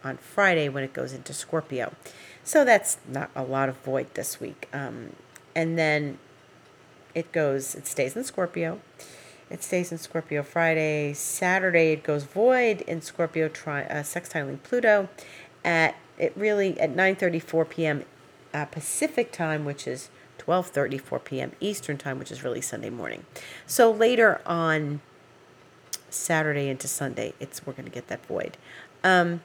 on 0.04 0.18
Friday 0.18 0.70
when 0.70 0.84
it 0.84 0.94
goes 0.94 1.14
into 1.14 1.34
Scorpio. 1.34 1.94
So 2.44 2.66
that's 2.66 2.98
not 3.08 3.32
a 3.36 3.44
lot 3.44 3.70
of 3.70 3.78
void 3.78 4.14
this 4.14 4.40
week. 4.40 4.68
Um, 4.74 5.16
and 5.56 5.78
then 5.78 6.18
it 7.16 7.32
goes, 7.32 7.76
it 7.76 7.88
stays 7.88 8.16
in 8.16 8.24
Scorpio. 8.24 8.82
It 9.54 9.62
stays 9.62 9.92
in 9.92 10.00
Scorpio 10.00 10.42
Friday. 10.42 11.14
Saturday 11.14 11.92
it 11.92 12.04
goes 12.04 12.24
void 12.24 12.82
in 12.82 13.04
Scorpio, 13.04 13.48
tri- 13.48 13.84
uh, 13.84 14.02
sextiling 14.02 14.62
Pluto 14.64 15.10
at 15.64 15.96
it 16.18 16.34
really 16.36 16.80
at 16.80 16.96
9:34 16.96 17.70
p.m. 17.70 18.04
Uh, 18.52 18.66
Pacific 18.66 19.32
time, 19.32 19.64
which 19.64 19.88
is 19.88 20.10
12:34 20.40 21.24
p.m. 21.24 21.52
Eastern 21.60 22.00
Time, 22.00 22.18
which 22.18 22.32
is 22.32 22.44
really 22.44 22.62
Sunday 22.62 22.90
morning. 22.90 23.28
So 23.68 23.92
later 23.92 24.42
on 24.48 25.02
Saturday 26.10 26.68
into 26.68 26.88
Sunday, 26.88 27.34
it's 27.40 27.64
we're 27.64 27.74
going 27.74 27.86
to 27.86 27.92
get 27.92 28.08
that 28.08 28.26
void. 28.26 28.58
Um, 29.04 29.42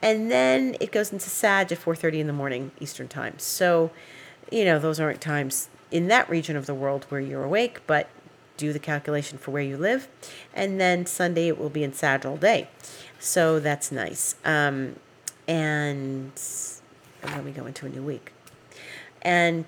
and 0.00 0.30
then 0.30 0.74
it 0.80 0.90
goes 0.90 1.12
into 1.12 1.28
Sag 1.28 1.70
at 1.70 1.78
4:30 1.78 2.20
in 2.20 2.26
the 2.26 2.32
morning 2.32 2.70
Eastern 2.80 3.08
Time. 3.08 3.38
So, 3.38 3.90
you 4.50 4.64
know, 4.64 4.78
those 4.78 4.98
aren't 4.98 5.20
times 5.20 5.68
in 5.90 6.08
that 6.08 6.30
region 6.30 6.56
of 6.56 6.64
the 6.64 6.74
world 6.74 7.04
where 7.10 7.20
you're 7.20 7.44
awake, 7.44 7.86
but 7.86 8.08
do 8.56 8.72
the 8.72 8.78
calculation 8.78 9.38
for 9.38 9.50
where 9.50 9.62
you 9.62 9.76
live. 9.76 10.08
And 10.54 10.80
then 10.80 11.06
Sunday 11.06 11.48
it 11.48 11.58
will 11.58 11.70
be 11.70 11.84
in 11.84 11.92
Sag 11.92 12.24
all 12.24 12.36
day. 12.36 12.68
So 13.18 13.60
that's 13.60 13.90
nice. 13.90 14.36
Um, 14.44 14.96
and 15.48 16.32
then 17.22 17.44
we 17.44 17.50
go 17.50 17.66
into 17.66 17.86
a 17.86 17.88
new 17.88 18.02
week. 18.02 18.32
And 19.22 19.64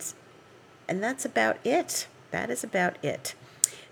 and 0.88 1.02
that's 1.02 1.24
about 1.24 1.58
it. 1.64 2.06
That 2.30 2.50
is 2.50 2.62
about 2.62 3.02
it. 3.04 3.34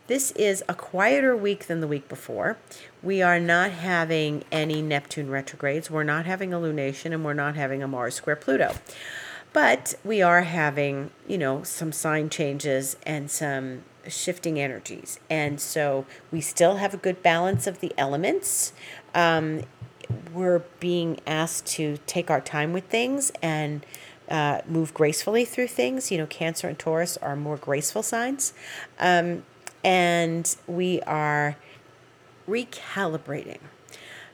This 0.06 0.32
is 0.32 0.62
a 0.68 0.74
quieter 0.74 1.34
week 1.34 1.66
than 1.66 1.80
the 1.80 1.88
week 1.88 2.08
before. 2.08 2.58
We 3.02 3.22
are 3.22 3.40
not 3.40 3.70
having 3.70 4.44
any 4.52 4.82
Neptune 4.82 5.30
retrogrades. 5.30 5.90
We're 5.90 6.04
not 6.04 6.26
having 6.26 6.52
a 6.52 6.58
lunation 6.58 7.14
and 7.14 7.24
we're 7.24 7.32
not 7.32 7.56
having 7.56 7.82
a 7.82 7.88
Mars 7.88 8.14
square 8.14 8.36
Pluto. 8.36 8.74
But 9.54 9.94
we 10.04 10.20
are 10.20 10.42
having, 10.42 11.10
you 11.26 11.38
know, 11.38 11.62
some 11.62 11.90
sign 11.90 12.28
changes 12.28 12.96
and 13.06 13.30
some 13.30 13.82
shifting 14.08 14.58
energies. 14.60 15.18
And 15.28 15.60
so 15.60 16.06
we 16.30 16.40
still 16.40 16.76
have 16.76 16.94
a 16.94 16.96
good 16.96 17.22
balance 17.22 17.66
of 17.66 17.80
the 17.80 17.92
elements. 17.96 18.72
Um, 19.14 19.62
we're 20.32 20.62
being 20.80 21.20
asked 21.26 21.66
to 21.66 21.98
take 22.06 22.30
our 22.30 22.40
time 22.40 22.72
with 22.72 22.84
things 22.84 23.32
and 23.42 23.84
uh, 24.28 24.60
move 24.66 24.94
gracefully 24.94 25.44
through 25.44 25.68
things. 25.68 26.10
You 26.10 26.18
know, 26.18 26.26
Cancer 26.26 26.68
and 26.68 26.78
Taurus 26.78 27.16
are 27.18 27.36
more 27.36 27.56
graceful 27.56 28.02
signs. 28.02 28.52
Um, 28.98 29.44
and 29.82 30.54
we 30.66 31.00
are 31.02 31.56
recalibrating. 32.48 33.58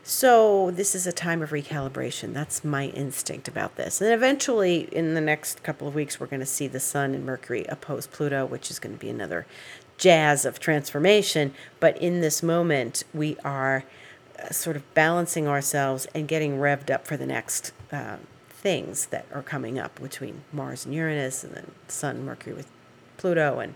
So, 0.03 0.71
this 0.71 0.95
is 0.95 1.07
a 1.07 1.13
time 1.13 1.43
of 1.43 1.51
recalibration. 1.51 2.33
That's 2.33 2.65
my 2.65 2.87
instinct 2.87 3.49
about 3.49 3.77
this. 3.77 4.01
And 4.01 4.13
eventually, 4.13 4.89
in 4.93 5.15
the 5.15 5.21
next 5.21 5.63
couple 5.63 5.87
of 5.87 5.95
weeks, 5.95 6.19
we're 6.19 6.27
going 6.27 6.41
to 6.41 6.47
see 6.47 6.67
the 6.67 6.81
Sun 6.81 7.15
and 7.15 7.25
Mercury 7.25 7.67
oppose 7.69 8.07
Pluto, 8.07 8.47
which 8.47 8.71
is 8.71 8.79
going 8.79 8.95
to 8.95 9.01
be 9.01 9.11
another 9.11 9.47
jazz 9.99 10.47
of 10.47 10.59
transformation. 10.59 11.53
But 11.81 11.99
in 11.99 12.23
this 12.23 12.43
moment, 12.43 13.05
we 13.13 13.37
are 13.45 13.85
uh, 14.43 14.49
sort 14.49 14.77
of 14.77 14.95
balancing 14.95 15.47
ourselves 15.47 16.07
and 16.15 16.27
getting 16.27 16.57
revved 16.57 16.91
up 16.91 17.07
for 17.07 17.19
the 17.19 17.27
next 17.27 17.73
uh, 17.93 18.17
things 18.49 19.07
that 19.07 19.27
are 19.35 19.43
coming 19.43 19.79
up 19.79 20.01
between 20.01 20.43
Mars 20.51 20.87
and 20.87 20.95
Uranus 20.95 21.45
and 21.45 21.55
then 21.55 21.71
Sun, 21.89 22.17
and 22.17 22.27
Mercury 22.27 22.57
with 22.57 22.71
Pluto 23.21 23.59
and 23.59 23.75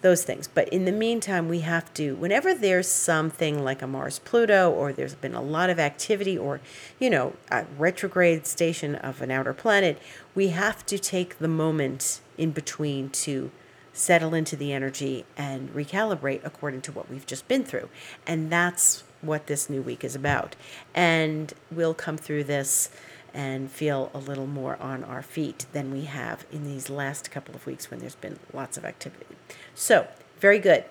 those 0.00 0.24
things. 0.24 0.48
But 0.48 0.68
in 0.70 0.86
the 0.86 0.92
meantime, 0.92 1.48
we 1.48 1.60
have 1.60 1.92
to, 1.94 2.14
whenever 2.16 2.54
there's 2.54 2.88
something 2.88 3.62
like 3.62 3.82
a 3.82 3.86
Mars 3.86 4.18
Pluto, 4.18 4.70
or 4.70 4.92
there's 4.92 5.14
been 5.14 5.34
a 5.34 5.42
lot 5.42 5.68
of 5.68 5.78
activity, 5.78 6.38
or, 6.38 6.60
you 6.98 7.10
know, 7.10 7.34
a 7.50 7.66
retrograde 7.76 8.46
station 8.46 8.94
of 8.94 9.20
an 9.20 9.30
outer 9.30 9.52
planet, 9.52 9.98
we 10.34 10.48
have 10.48 10.86
to 10.86 10.98
take 10.98 11.38
the 11.38 11.48
moment 11.48 12.20
in 12.38 12.52
between 12.52 13.10
to 13.10 13.50
settle 13.92 14.34
into 14.34 14.56
the 14.56 14.72
energy 14.72 15.24
and 15.36 15.74
recalibrate 15.74 16.40
according 16.44 16.82
to 16.82 16.92
what 16.92 17.10
we've 17.10 17.26
just 17.26 17.48
been 17.48 17.64
through. 17.64 17.88
And 18.26 18.50
that's 18.50 19.04
what 19.22 19.46
this 19.46 19.70
new 19.70 19.82
week 19.82 20.04
is 20.04 20.14
about. 20.14 20.54
And 20.94 21.52
we'll 21.70 21.94
come 21.94 22.16
through 22.16 22.44
this 22.44 22.90
and 23.36 23.70
feel 23.70 24.10
a 24.14 24.18
little 24.18 24.46
more 24.46 24.76
on 24.80 25.04
our 25.04 25.22
feet 25.22 25.66
than 25.72 25.92
we 25.92 26.06
have 26.06 26.46
in 26.50 26.64
these 26.64 26.88
last 26.88 27.30
couple 27.30 27.54
of 27.54 27.66
weeks 27.66 27.90
when 27.90 28.00
there's 28.00 28.14
been 28.14 28.38
lots 28.54 28.78
of 28.78 28.84
activity. 28.84 29.26
So, 29.74 30.08
very 30.40 30.58
good. 30.58 30.84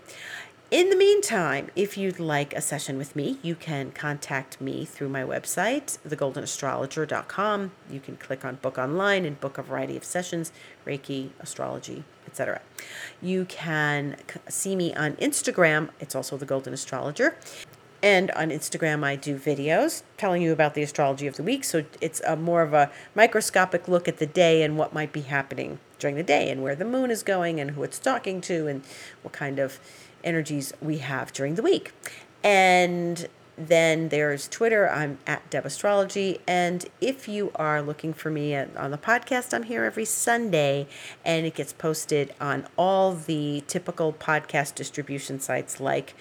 In 0.69 0.89
the 0.89 0.95
meantime, 0.95 1.69
if 1.75 1.97
you'd 1.97 2.19
like 2.19 2.53
a 2.53 2.61
session 2.61 2.97
with 2.97 3.15
me, 3.15 3.37
you 3.41 3.55
can 3.55 3.91
contact 3.91 4.61
me 4.61 4.85
through 4.85 5.09
my 5.09 5.23
website, 5.23 5.97
thegoldenastrologer.com. 6.07 7.71
You 7.89 7.99
can 7.99 8.17
click 8.17 8.45
on 8.45 8.55
book 8.55 8.77
online 8.77 9.25
and 9.25 9.39
book 9.39 9.57
a 9.57 9.63
variety 9.63 9.97
of 9.97 10.03
sessions, 10.03 10.51
Reiki, 10.85 11.29
astrology, 11.39 12.03
etc. 12.27 12.61
You 13.21 13.45
can 13.45 14.17
see 14.49 14.75
me 14.75 14.93
on 14.95 15.13
Instagram. 15.13 15.89
It's 15.99 16.15
also 16.15 16.35
the 16.35 16.45
Golden 16.45 16.73
Astrologer. 16.73 17.37
And 18.05 18.29
on 18.31 18.51
Instagram, 18.51 19.03
I 19.03 19.15
do 19.15 19.35
videos 19.35 20.03
telling 20.15 20.43
you 20.43 20.51
about 20.53 20.75
the 20.75 20.83
astrology 20.83 21.25
of 21.25 21.37
the 21.37 21.43
week. 21.43 21.63
So 21.63 21.85
it's 21.99 22.21
a 22.21 22.35
more 22.35 22.61
of 22.61 22.71
a 22.71 22.91
microscopic 23.15 23.87
look 23.87 24.07
at 24.07 24.19
the 24.19 24.27
day 24.27 24.61
and 24.61 24.77
what 24.77 24.93
might 24.93 25.11
be 25.11 25.21
happening 25.21 25.79
during 25.97 26.15
the 26.15 26.21
day 26.21 26.51
and 26.51 26.61
where 26.61 26.75
the 26.75 26.85
moon 26.85 27.09
is 27.09 27.23
going 27.23 27.59
and 27.59 27.71
who 27.71 27.81
it's 27.81 27.97
talking 27.97 28.41
to 28.41 28.67
and 28.67 28.83
what 29.23 29.33
kind 29.33 29.57
of 29.57 29.79
energies 30.23 30.71
we 30.83 30.99
have 30.99 31.33
during 31.33 31.55
the 31.55 31.63
week. 31.63 31.93
And 32.43 33.27
then 33.57 34.09
there's 34.09 34.47
Twitter. 34.49 34.87
I'm 34.87 35.17
at 35.25 35.49
Deb 35.49 35.65
Astrology. 35.65 36.41
And 36.45 36.85
if 37.01 37.27
you 37.27 37.51
are 37.55 37.81
looking 37.81 38.13
for 38.13 38.29
me 38.29 38.55
on 38.55 38.91
the 38.91 38.99
podcast, 38.99 39.51
I'm 39.51 39.63
here 39.63 39.83
every 39.83 40.05
Sunday 40.05 40.85
and 41.23 41.47
it 41.47 41.55
gets 41.55 41.73
posted 41.73 42.35
on 42.39 42.67
all 42.77 43.15
the 43.15 43.63
typical 43.65 44.13
podcast 44.13 44.75
distribution 44.75 45.39
sites 45.39 45.79
like 45.79 46.13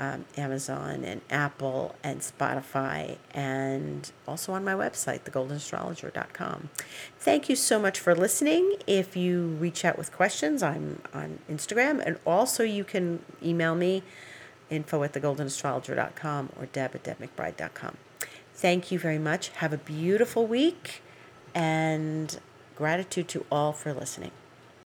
um, 0.00 0.24
Amazon 0.38 1.04
and 1.04 1.20
Apple 1.30 1.94
and 2.02 2.20
Spotify, 2.20 3.18
and 3.32 4.10
also 4.26 4.54
on 4.54 4.64
my 4.64 4.72
website, 4.72 5.24
thegoldenastrologer.com. 5.24 6.70
Thank 7.18 7.50
you 7.50 7.54
so 7.54 7.78
much 7.78 8.00
for 8.00 8.14
listening. 8.14 8.76
If 8.86 9.14
you 9.14 9.58
reach 9.60 9.84
out 9.84 9.98
with 9.98 10.10
questions, 10.10 10.62
I'm 10.62 11.02
on 11.12 11.40
Instagram, 11.50 12.02
and 12.04 12.18
also 12.26 12.62
you 12.62 12.82
can 12.82 13.22
email 13.42 13.74
me 13.74 14.02
info 14.70 15.02
at 15.02 15.12
thegoldenastrologer.com 15.12 16.48
or 16.58 16.66
deb 16.66 16.94
at 16.94 17.04
debmcbride.com. 17.04 17.98
Thank 18.54 18.90
you 18.90 18.98
very 18.98 19.18
much. 19.18 19.50
Have 19.50 19.74
a 19.74 19.78
beautiful 19.78 20.46
week, 20.46 21.02
and 21.54 22.40
gratitude 22.74 23.28
to 23.28 23.44
all 23.52 23.74
for 23.74 23.92
listening. 23.92 24.30